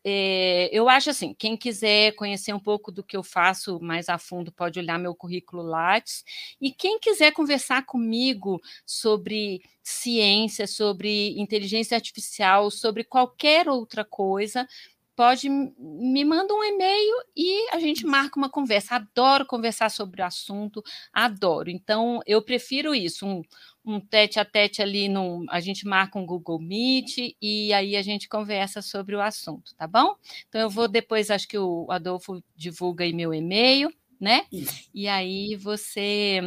é, 0.08 0.68
eu 0.72 0.88
acho 0.88 1.10
assim, 1.10 1.34
quem 1.36 1.56
quiser 1.56 2.12
conhecer 2.14 2.52
um 2.54 2.60
pouco 2.60 2.92
do 2.92 3.02
que 3.02 3.16
eu 3.16 3.24
faço 3.24 3.80
mais 3.80 4.08
a 4.08 4.16
fundo 4.18 4.52
pode 4.52 4.78
olhar 4.78 5.00
meu 5.00 5.16
currículo 5.16 5.64
Lattes. 5.64 6.22
E 6.60 6.70
quem 6.70 7.00
quiser 7.00 7.32
conversar 7.32 7.84
comigo 7.84 8.60
sobre 8.86 9.60
ciência, 9.82 10.64
sobre 10.68 11.36
inteligência 11.40 11.96
artificial, 11.96 12.70
sobre 12.70 13.02
qualquer 13.02 13.68
outra 13.68 14.04
coisa, 14.04 14.68
pode 15.16 15.48
me 15.48 16.24
manda 16.24 16.54
um 16.54 16.62
e-mail 16.62 17.14
e 17.34 17.68
a 17.70 17.80
gente 17.80 18.06
marca 18.06 18.38
uma 18.38 18.50
conversa. 18.50 18.96
Adoro 18.96 19.46
conversar 19.46 19.90
sobre 19.90 20.20
o 20.20 20.24
assunto, 20.24 20.82
adoro. 21.12 21.70
Então, 21.70 22.20
eu 22.26 22.42
prefiro 22.42 22.94
isso, 22.94 23.26
um, 23.26 23.42
um 23.84 23.98
tete 23.98 24.38
a 24.38 24.44
tete 24.44 24.82
ali, 24.82 25.08
no 25.08 25.44
a 25.48 25.58
gente 25.58 25.86
marca 25.86 26.18
um 26.18 26.26
Google 26.26 26.60
Meet 26.60 27.34
e 27.40 27.72
aí 27.72 27.96
a 27.96 28.02
gente 28.02 28.28
conversa 28.28 28.82
sobre 28.82 29.16
o 29.16 29.20
assunto, 29.20 29.74
tá 29.76 29.86
bom? 29.86 30.14
Então 30.48 30.60
eu 30.60 30.68
vou 30.68 30.86
depois, 30.86 31.30
acho 31.30 31.48
que 31.48 31.58
o 31.58 31.86
Adolfo 31.90 32.42
divulga 32.54 33.04
aí 33.04 33.12
meu 33.12 33.32
e-mail, 33.32 33.90
né? 34.20 34.44
Isso. 34.52 34.88
E 34.92 35.08
aí 35.08 35.56
você, 35.56 36.40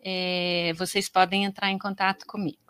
é, 0.00 0.72
vocês 0.74 1.08
podem 1.08 1.44
entrar 1.44 1.70
em 1.70 1.78
contato 1.78 2.24
comigo. 2.26 2.67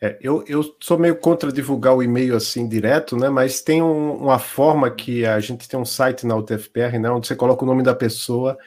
É, 0.00 0.18
eu, 0.20 0.44
eu 0.46 0.76
sou 0.80 0.98
meio 0.98 1.16
contra 1.16 1.52
divulgar 1.52 1.94
o 1.94 2.02
e-mail 2.02 2.36
assim 2.36 2.68
direto, 2.68 3.16
né? 3.16 3.28
Mas 3.28 3.62
tem 3.62 3.82
um, 3.82 4.14
uma 4.16 4.38
forma 4.38 4.90
que 4.90 5.24
a 5.24 5.40
gente 5.40 5.68
tem 5.68 5.78
um 5.78 5.84
site 5.84 6.26
na 6.26 6.36
UTFPR, 6.36 6.98
né? 6.98 7.10
Onde 7.10 7.26
você 7.26 7.36
coloca 7.36 7.64
o 7.64 7.66
nome 7.66 7.82
da 7.82 7.94
pessoa 7.94 8.58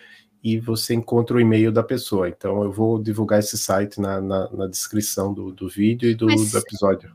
e 0.44 0.60
você 0.60 0.94
encontra 0.94 1.36
o 1.36 1.40
e-mail 1.40 1.72
da 1.72 1.84
pessoa. 1.84 2.30
Então, 2.30 2.64
eu 2.64 2.72
vou 2.72 3.02
divulgar 3.02 3.40
esse 3.40 3.58
site 3.58 4.00
na, 4.00 4.22
na, 4.22 4.50
na 4.52 4.68
descrição 4.68 5.34
do, 5.34 5.52
do 5.52 5.68
vídeo 5.68 6.10
e 6.10 6.16
do, 6.16 6.28
mas, 6.28 6.52
do, 6.52 6.58
episódio. 6.58 7.12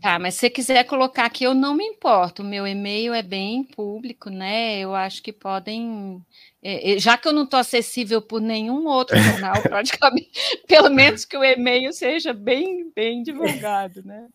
Tá, 0.00 0.18
mas 0.18 0.34
se 0.34 0.40
você 0.40 0.50
quiser 0.50 0.84
colocar 0.84 1.26
aqui, 1.26 1.44
eu 1.44 1.52
não 1.52 1.74
me 1.74 1.84
importo. 1.84 2.42
O 2.42 2.44
meu 2.44 2.66
e-mail 2.66 3.12
é 3.12 3.22
bem 3.22 3.62
público, 3.62 4.30
né? 4.30 4.78
Eu 4.78 4.94
acho 4.94 5.22
que 5.22 5.30
podem. 5.32 6.24
É, 6.62 6.94
é 6.94 6.98
já 6.98 7.18
que 7.18 7.28
eu 7.28 7.34
não 7.34 7.44
estou 7.44 7.60
acessível 7.60 8.22
por 8.22 8.40
nenhum 8.40 8.86
outro 8.86 9.14
canal, 9.16 9.60
praticamente, 9.62 10.30
pelo 10.66 10.88
menos 10.88 11.26
que 11.26 11.36
o 11.36 11.44
e-mail 11.44 11.92
seja 11.92 12.32
bem, 12.32 12.90
bem 12.96 13.22
divulgado, 13.22 14.02
né? 14.02 14.26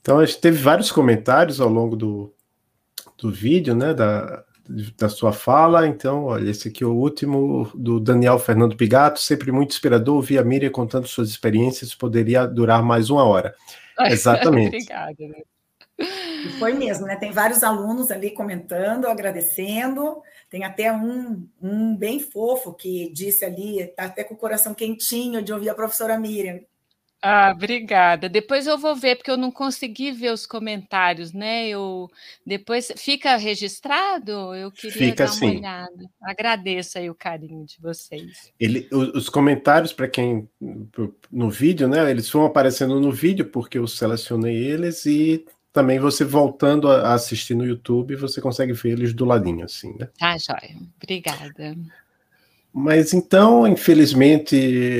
Então, 0.00 0.20
a 0.20 0.24
gente 0.24 0.40
teve 0.40 0.58
vários 0.58 0.92
comentários 0.92 1.60
ao 1.60 1.68
longo 1.68 1.96
do, 1.96 2.32
do 3.18 3.32
vídeo, 3.32 3.74
né? 3.74 3.92
Da, 3.92 4.44
da 4.96 5.08
sua 5.08 5.32
fala. 5.32 5.84
Então, 5.84 6.26
olha, 6.26 6.48
esse 6.48 6.68
aqui 6.68 6.84
é 6.84 6.86
o 6.86 6.94
último 6.94 7.68
do 7.74 7.98
Daniel 7.98 8.38
Fernando 8.38 8.76
Pigato, 8.76 9.18
sempre 9.18 9.50
muito 9.50 9.72
inspirador. 9.72 10.14
Ouvir 10.14 10.38
a 10.38 10.44
Miriam 10.44 10.70
contando 10.70 11.08
suas 11.08 11.28
experiências, 11.28 11.92
poderia 11.92 12.46
durar 12.46 12.84
mais 12.84 13.10
uma 13.10 13.24
hora. 13.24 13.52
Exatamente. 14.10 14.76
Obrigada. 14.76 15.28
Né? 15.28 15.42
E 15.98 16.48
foi 16.58 16.74
mesmo, 16.74 17.06
né? 17.06 17.16
Tem 17.16 17.32
vários 17.32 17.62
alunos 17.62 18.10
ali 18.10 18.30
comentando, 18.30 19.06
agradecendo. 19.06 20.22
Tem 20.50 20.64
até 20.64 20.92
um, 20.92 21.48
um 21.60 21.96
bem 21.96 22.20
fofo 22.20 22.74
que 22.74 23.10
disse 23.12 23.44
ali, 23.44 23.86
tá 23.96 24.04
até 24.04 24.22
com 24.22 24.34
o 24.34 24.38
coração 24.38 24.74
quentinho 24.74 25.42
de 25.42 25.52
ouvir 25.52 25.70
a 25.70 25.74
professora 25.74 26.18
Miriam. 26.18 26.60
Ah, 27.22 27.52
obrigada. 27.52 28.28
Depois 28.28 28.66
eu 28.66 28.78
vou 28.78 28.94
ver, 28.94 29.16
porque 29.16 29.30
eu 29.30 29.36
não 29.36 29.50
consegui 29.50 30.12
ver 30.12 30.32
os 30.32 30.46
comentários, 30.46 31.32
né? 31.32 31.66
Eu 31.66 32.08
depois 32.46 32.92
fica 32.96 33.36
registrado. 33.36 34.54
Eu 34.54 34.70
queria 34.70 34.92
fica 35.10 35.24
dar 35.24 35.30
uma 35.30 35.38
sim. 35.38 35.56
olhada. 35.56 36.10
Agradeço 36.22 36.98
aí 36.98 37.10
o 37.10 37.14
carinho 37.14 37.64
de 37.64 37.80
vocês. 37.80 38.52
Ele, 38.60 38.88
os 38.92 39.28
comentários 39.28 39.92
para 39.92 40.06
quem 40.06 40.48
no 41.32 41.50
vídeo, 41.50 41.88
né? 41.88 42.08
Eles 42.10 42.30
vão 42.30 42.44
aparecendo 42.44 43.00
no 43.00 43.10
vídeo 43.10 43.46
porque 43.46 43.78
eu 43.78 43.86
selecionei 43.86 44.54
eles 44.54 45.04
e 45.06 45.44
também 45.72 45.98
você 45.98 46.24
voltando 46.24 46.88
a 46.88 47.12
assistir 47.12 47.54
no 47.54 47.66
YouTube, 47.66 48.16
você 48.16 48.40
consegue 48.40 48.72
ver 48.72 48.92
eles 48.92 49.12
do 49.12 49.24
ladinho, 49.24 49.64
assim, 49.64 49.94
né? 49.98 50.08
Tá, 50.18 50.36
joia. 50.38 50.76
Obrigada. 51.02 51.76
Mas 52.72 53.12
então, 53.12 53.66
infelizmente, 53.66 54.54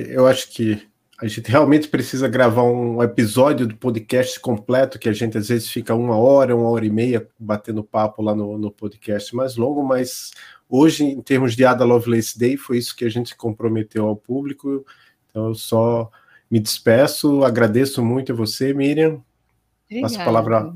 eu 0.08 0.26
acho 0.26 0.50
que 0.50 0.82
a 1.18 1.26
gente 1.26 1.50
realmente 1.50 1.88
precisa 1.88 2.28
gravar 2.28 2.62
um 2.62 3.02
episódio 3.02 3.66
do 3.66 3.76
podcast 3.76 4.38
completo, 4.38 4.98
que 4.98 5.08
a 5.08 5.12
gente 5.12 5.38
às 5.38 5.48
vezes 5.48 5.70
fica 5.70 5.94
uma 5.94 6.16
hora, 6.16 6.54
uma 6.54 6.68
hora 6.68 6.84
e 6.84 6.90
meia 6.90 7.26
batendo 7.38 7.82
papo 7.82 8.20
lá 8.20 8.34
no, 8.34 8.58
no 8.58 8.70
podcast 8.70 9.34
mais 9.34 9.56
longo, 9.56 9.82
mas 9.82 10.32
hoje, 10.68 11.04
em 11.04 11.22
termos 11.22 11.56
de 11.56 11.64
Ada 11.64 11.84
Lovelace 11.84 12.38
Day, 12.38 12.58
foi 12.58 12.76
isso 12.76 12.94
que 12.94 13.04
a 13.04 13.08
gente 13.08 13.34
comprometeu 13.34 14.06
ao 14.06 14.14
público. 14.14 14.84
Então, 15.30 15.48
eu 15.48 15.54
só 15.54 16.10
me 16.50 16.60
despeço, 16.60 17.42
agradeço 17.44 18.04
muito 18.04 18.32
a 18.32 18.34
você, 18.34 18.74
Miriam. 18.74 19.22
Obrigada. 19.86 20.02
Passo 20.02 20.20
a 20.20 20.24
palavra 20.24 20.72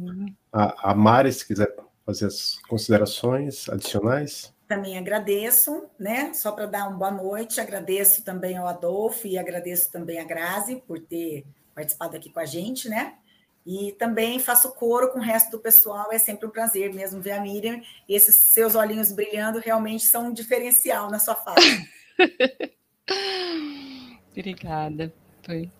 a, 0.51 0.91
a 0.91 0.95
Mari, 0.95 1.33
se 1.33 1.47
quiser 1.47 1.75
fazer 2.07 2.27
as 2.27 2.59
considerações 2.67 3.69
adicionais 3.69 4.55
também 4.71 4.97
agradeço, 4.97 5.91
né? 5.99 6.33
Só 6.33 6.53
para 6.53 6.65
dar 6.65 6.87
uma 6.87 6.97
boa 6.97 7.11
noite, 7.11 7.61
agradeço 7.61 8.23
também 8.23 8.57
ao 8.57 8.69
Adolfo 8.69 9.27
e 9.27 9.37
agradeço 9.37 9.91
também 9.91 10.21
a 10.21 10.25
Grazi 10.25 10.77
por 10.87 11.01
ter 11.01 11.45
participado 11.75 12.17
aqui 12.17 12.31
com 12.31 12.39
a 12.39 12.45
gente, 12.45 12.89
né? 12.89 13.15
E 13.67 13.91
também 13.99 14.39
faço 14.39 14.73
coro 14.73 15.11
com 15.11 15.19
o 15.19 15.23
resto 15.23 15.51
do 15.51 15.59
pessoal, 15.59 16.13
é 16.13 16.19
sempre 16.19 16.47
um 16.47 16.51
prazer 16.51 16.95
mesmo 16.95 17.21
ver 17.21 17.33
a 17.33 17.41
Miriam. 17.41 17.81
E 18.09 18.15
esses 18.15 18.37
seus 18.37 18.77
olhinhos 18.77 19.11
brilhando 19.11 19.59
realmente 19.59 20.05
são 20.05 20.29
um 20.29 20.33
diferencial 20.33 21.11
na 21.11 21.19
sua 21.19 21.35
fala. 21.35 21.59
Obrigada. 24.31 25.13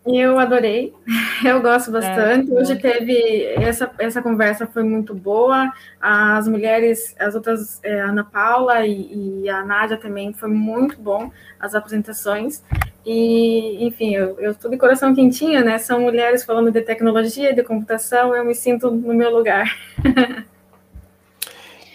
Eu 0.07 0.39
adorei, 0.39 0.93
eu 1.45 1.61
gosto 1.61 1.91
bastante. 1.91 2.51
É, 2.51 2.55
Hoje 2.55 2.77
teve 2.77 3.45
essa, 3.57 3.91
essa 3.99 4.23
conversa 4.23 4.67
foi 4.67 4.83
muito 4.83 5.15
boa. 5.15 5.73
As 6.01 6.49
mulheres, 6.49 7.15
as 7.19 7.35
outras, 7.35 7.79
é, 7.83 8.01
a 8.01 8.07
Ana 8.07 8.25
Paula 8.25 8.87
e, 8.87 9.43
e, 9.43 9.49
a 9.49 9.65
Nádia 9.65 9.97
também 9.97 10.33
foi 10.33 10.49
muito 10.49 10.99
bom 11.01 11.31
as 11.59 11.75
apresentações. 11.75 12.63
E, 13.05 13.85
enfim, 13.85 14.15
eu, 14.15 14.39
eu 14.41 14.55
tô 14.55 14.69
de 14.69 14.77
coração 14.77 15.15
quentinho, 15.15 15.65
né? 15.65 15.79
São 15.79 16.01
mulheres 16.01 16.45
falando 16.45 16.71
de 16.71 16.81
tecnologia, 16.81 17.55
de 17.55 17.63
computação, 17.63 18.35
eu 18.35 18.45
me 18.45 18.55
sinto 18.55 18.91
no 18.91 19.15
meu 19.15 19.31
lugar. 19.31 19.75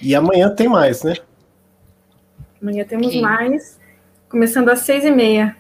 e 0.02 0.16
amanhã 0.16 0.54
tem 0.54 0.68
mais, 0.68 1.04
né? 1.04 1.16
Amanhã 2.62 2.84
temos 2.84 3.16
mais, 3.22 3.80
começando 4.30 4.70
às 4.70 4.80
seis 4.80 5.04
e 5.04 5.12
meia. 5.12 5.56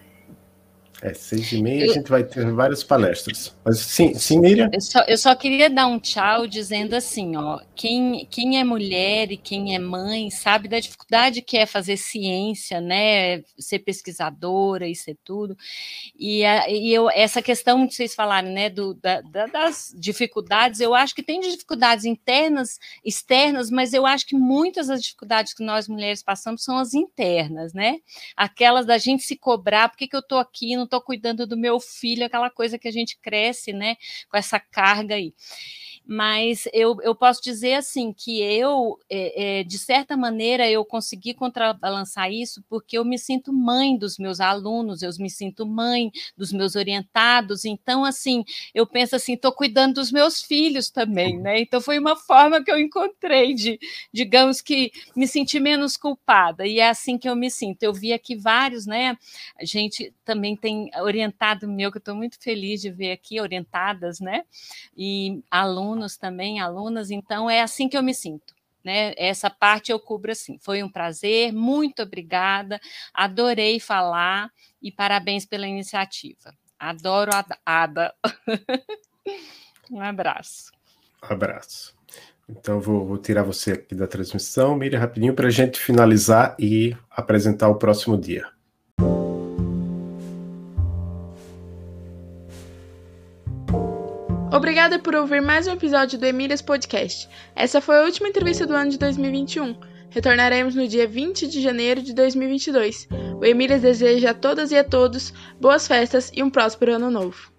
É, 1.01 1.13
seis 1.13 1.51
e 1.51 1.61
meia 1.61 1.85
a 1.85 1.93
gente 1.93 2.09
vai 2.09 2.23
ter 2.23 2.51
várias 2.51 2.83
palestras. 2.83 3.54
Mas 3.65 3.79
sim, 3.79 4.13
sim 4.13 4.39
Miriam? 4.39 4.69
Eu 4.71 4.79
só, 4.79 4.99
eu 5.07 5.17
só 5.17 5.33
queria 5.33 5.71
dar 5.71 5.87
um 5.87 5.97
tchau 5.97 6.45
dizendo 6.45 6.93
assim, 6.93 7.35
ó, 7.35 7.59
quem, 7.75 8.27
quem 8.27 8.59
é 8.59 8.63
mulher 8.63 9.31
e 9.31 9.37
quem 9.37 9.73
é 9.73 9.79
mãe 9.79 10.29
sabe 10.29 10.67
da 10.67 10.79
dificuldade 10.79 11.41
que 11.41 11.57
é 11.57 11.65
fazer 11.65 11.97
ciência, 11.97 12.79
né, 12.79 13.41
ser 13.57 13.79
pesquisadora 13.79 14.87
e 14.87 14.95
ser 14.95 15.17
tudo, 15.23 15.57
e, 16.15 16.45
a, 16.45 16.69
e 16.69 16.93
eu, 16.93 17.09
essa 17.09 17.41
questão 17.41 17.87
que 17.87 17.95
vocês 17.95 18.13
falaram, 18.13 18.51
né, 18.51 18.69
do, 18.69 18.93
da, 18.93 19.21
das 19.21 19.91
dificuldades, 19.97 20.79
eu 20.79 20.93
acho 20.93 21.15
que 21.15 21.23
tem 21.23 21.39
dificuldades 21.39 22.05
internas, 22.05 22.77
externas, 23.03 23.71
mas 23.71 23.93
eu 23.93 24.05
acho 24.05 24.27
que 24.27 24.35
muitas 24.35 24.87
das 24.87 25.01
dificuldades 25.01 25.55
que 25.55 25.63
nós 25.63 25.87
mulheres 25.87 26.21
passamos 26.21 26.63
são 26.63 26.77
as 26.77 26.93
internas, 26.93 27.73
né, 27.73 27.97
aquelas 28.37 28.85
da 28.85 28.99
gente 28.99 29.23
se 29.23 29.35
cobrar, 29.35 29.89
por 29.89 29.97
que, 29.97 30.07
que 30.07 30.15
eu 30.15 30.21
tô 30.21 30.37
aqui, 30.37 30.75
não 30.75 30.83
estou 30.83 31.01
cuidando 31.01 31.47
do 31.47 31.57
meu 31.57 31.79
filho, 31.79 32.27
aquela 32.27 32.51
coisa 32.51 32.77
que 32.77 32.87
a 32.87 32.91
gente 32.91 33.17
né, 33.73 33.95
com 34.29 34.37
essa 34.37 34.59
carga 34.59 35.15
aí 35.15 35.33
mas 36.07 36.67
eu, 36.71 36.97
eu 37.01 37.15
posso 37.15 37.41
dizer 37.41 37.73
assim 37.73 38.13
que 38.13 38.39
eu, 38.41 38.99
é, 39.09 39.59
é, 39.59 39.63
de 39.63 39.79
certa 39.79 40.15
maneira, 40.15 40.69
eu 40.69 40.85
consegui 40.85 41.33
contrabalançar 41.33 42.31
isso 42.31 42.63
porque 42.69 42.97
eu 42.97 43.03
me 43.03 43.17
sinto 43.17 43.51
mãe 43.51 43.97
dos 43.97 44.17
meus 44.19 44.39
alunos, 44.39 45.01
eu 45.01 45.09
me 45.19 45.29
sinto 45.29 45.65
mãe 45.65 46.11
dos 46.37 46.51
meus 46.51 46.75
orientados, 46.75 47.65
então 47.65 48.05
assim, 48.05 48.43
eu 48.73 48.85
penso 48.85 49.15
assim, 49.15 49.33
estou 49.33 49.51
cuidando 49.51 49.95
dos 49.95 50.11
meus 50.11 50.41
filhos 50.41 50.89
também, 50.89 51.39
né? 51.39 51.59
Então 51.59 51.81
foi 51.81 51.97
uma 51.97 52.15
forma 52.15 52.63
que 52.63 52.71
eu 52.71 52.79
encontrei 52.79 53.53
de, 53.53 53.79
digamos 54.13 54.61
que, 54.61 54.91
me 55.15 55.27
sentir 55.27 55.59
menos 55.59 55.97
culpada, 55.97 56.67
e 56.67 56.79
é 56.79 56.89
assim 56.89 57.17
que 57.17 57.27
eu 57.27 57.35
me 57.35 57.49
sinto. 57.49 57.81
Eu 57.83 57.93
vi 57.93 58.13
aqui 58.13 58.35
vários, 58.35 58.85
né? 58.85 59.17
A 59.59 59.65
gente 59.65 60.13
também 60.23 60.55
tem 60.55 60.89
orientado 61.01 61.67
meu, 61.67 61.91
que 61.91 61.97
eu 61.97 61.99
estou 61.99 62.15
muito 62.15 62.37
feliz 62.39 62.81
de 62.81 62.91
ver 62.91 63.11
aqui, 63.11 63.39
orientadas, 63.39 64.19
né? 64.19 64.43
E 64.95 65.41
alunos 65.49 65.94
alunos 65.95 66.17
também, 66.17 66.59
alunas, 66.59 67.09
então 67.09 67.49
é 67.49 67.61
assim 67.61 67.87
que 67.87 67.97
eu 67.97 68.03
me 68.03 68.13
sinto. 68.13 68.53
Né? 68.83 69.13
Essa 69.17 69.49
parte 69.49 69.91
eu 69.91 69.99
cubro 69.99 70.31
assim. 70.31 70.59
Foi 70.61 70.83
um 70.83 70.89
prazer, 70.89 71.51
muito 71.51 72.03
obrigada, 72.03 72.79
adorei 73.13 73.79
falar 73.79 74.51
e 74.81 74.91
parabéns 74.91 75.45
pela 75.45 75.65
iniciativa. 75.65 76.53
Adoro 76.77 77.31
a 77.33 77.45
Ada. 77.65 78.13
um 79.89 80.01
abraço. 80.01 80.71
Um 81.23 81.33
abraço. 81.33 81.95
Então, 82.47 82.79
vou, 82.79 83.03
vou, 83.03 83.17
tirar 83.17 83.41
você 83.41 83.71
aqui 83.71 83.95
da 83.95 84.05
transmissão, 84.05 84.75
Miriam, 84.75 84.99
rapidinho, 84.99 85.33
para 85.33 85.47
a 85.47 85.51
gente 85.51 85.79
finalizar 85.79 86.55
e 86.59 86.95
apresentar 87.09 87.69
o 87.69 87.79
próximo 87.79 88.15
dia. 88.15 88.47
Obrigada 94.51 94.99
por 94.99 95.15
ouvir 95.15 95.41
mais 95.41 95.67
um 95.67 95.71
episódio 95.71 96.17
do 96.17 96.25
Emílias 96.25 96.61
Podcast. 96.61 97.27
Essa 97.55 97.81
foi 97.81 97.97
a 97.97 98.03
última 98.03 98.29
entrevista 98.29 98.65
do 98.65 98.73
ano 98.73 98.91
de 98.91 98.97
2021. 98.97 99.75
Retornaremos 100.09 100.75
no 100.75 100.87
dia 100.87 101.07
20 101.07 101.47
de 101.47 101.61
janeiro 101.61 102.01
de 102.01 102.13
2022. 102.13 103.07
O 103.39 103.43
Emílias 103.43 103.81
deseja 103.81 104.31
a 104.31 104.33
todas 104.33 104.71
e 104.71 104.77
a 104.77 104.83
todos 104.83 105.33
boas 105.59 105.87
festas 105.87 106.31
e 106.33 106.41
um 106.41 106.49
próspero 106.49 106.93
ano 106.93 107.11
novo. 107.11 107.54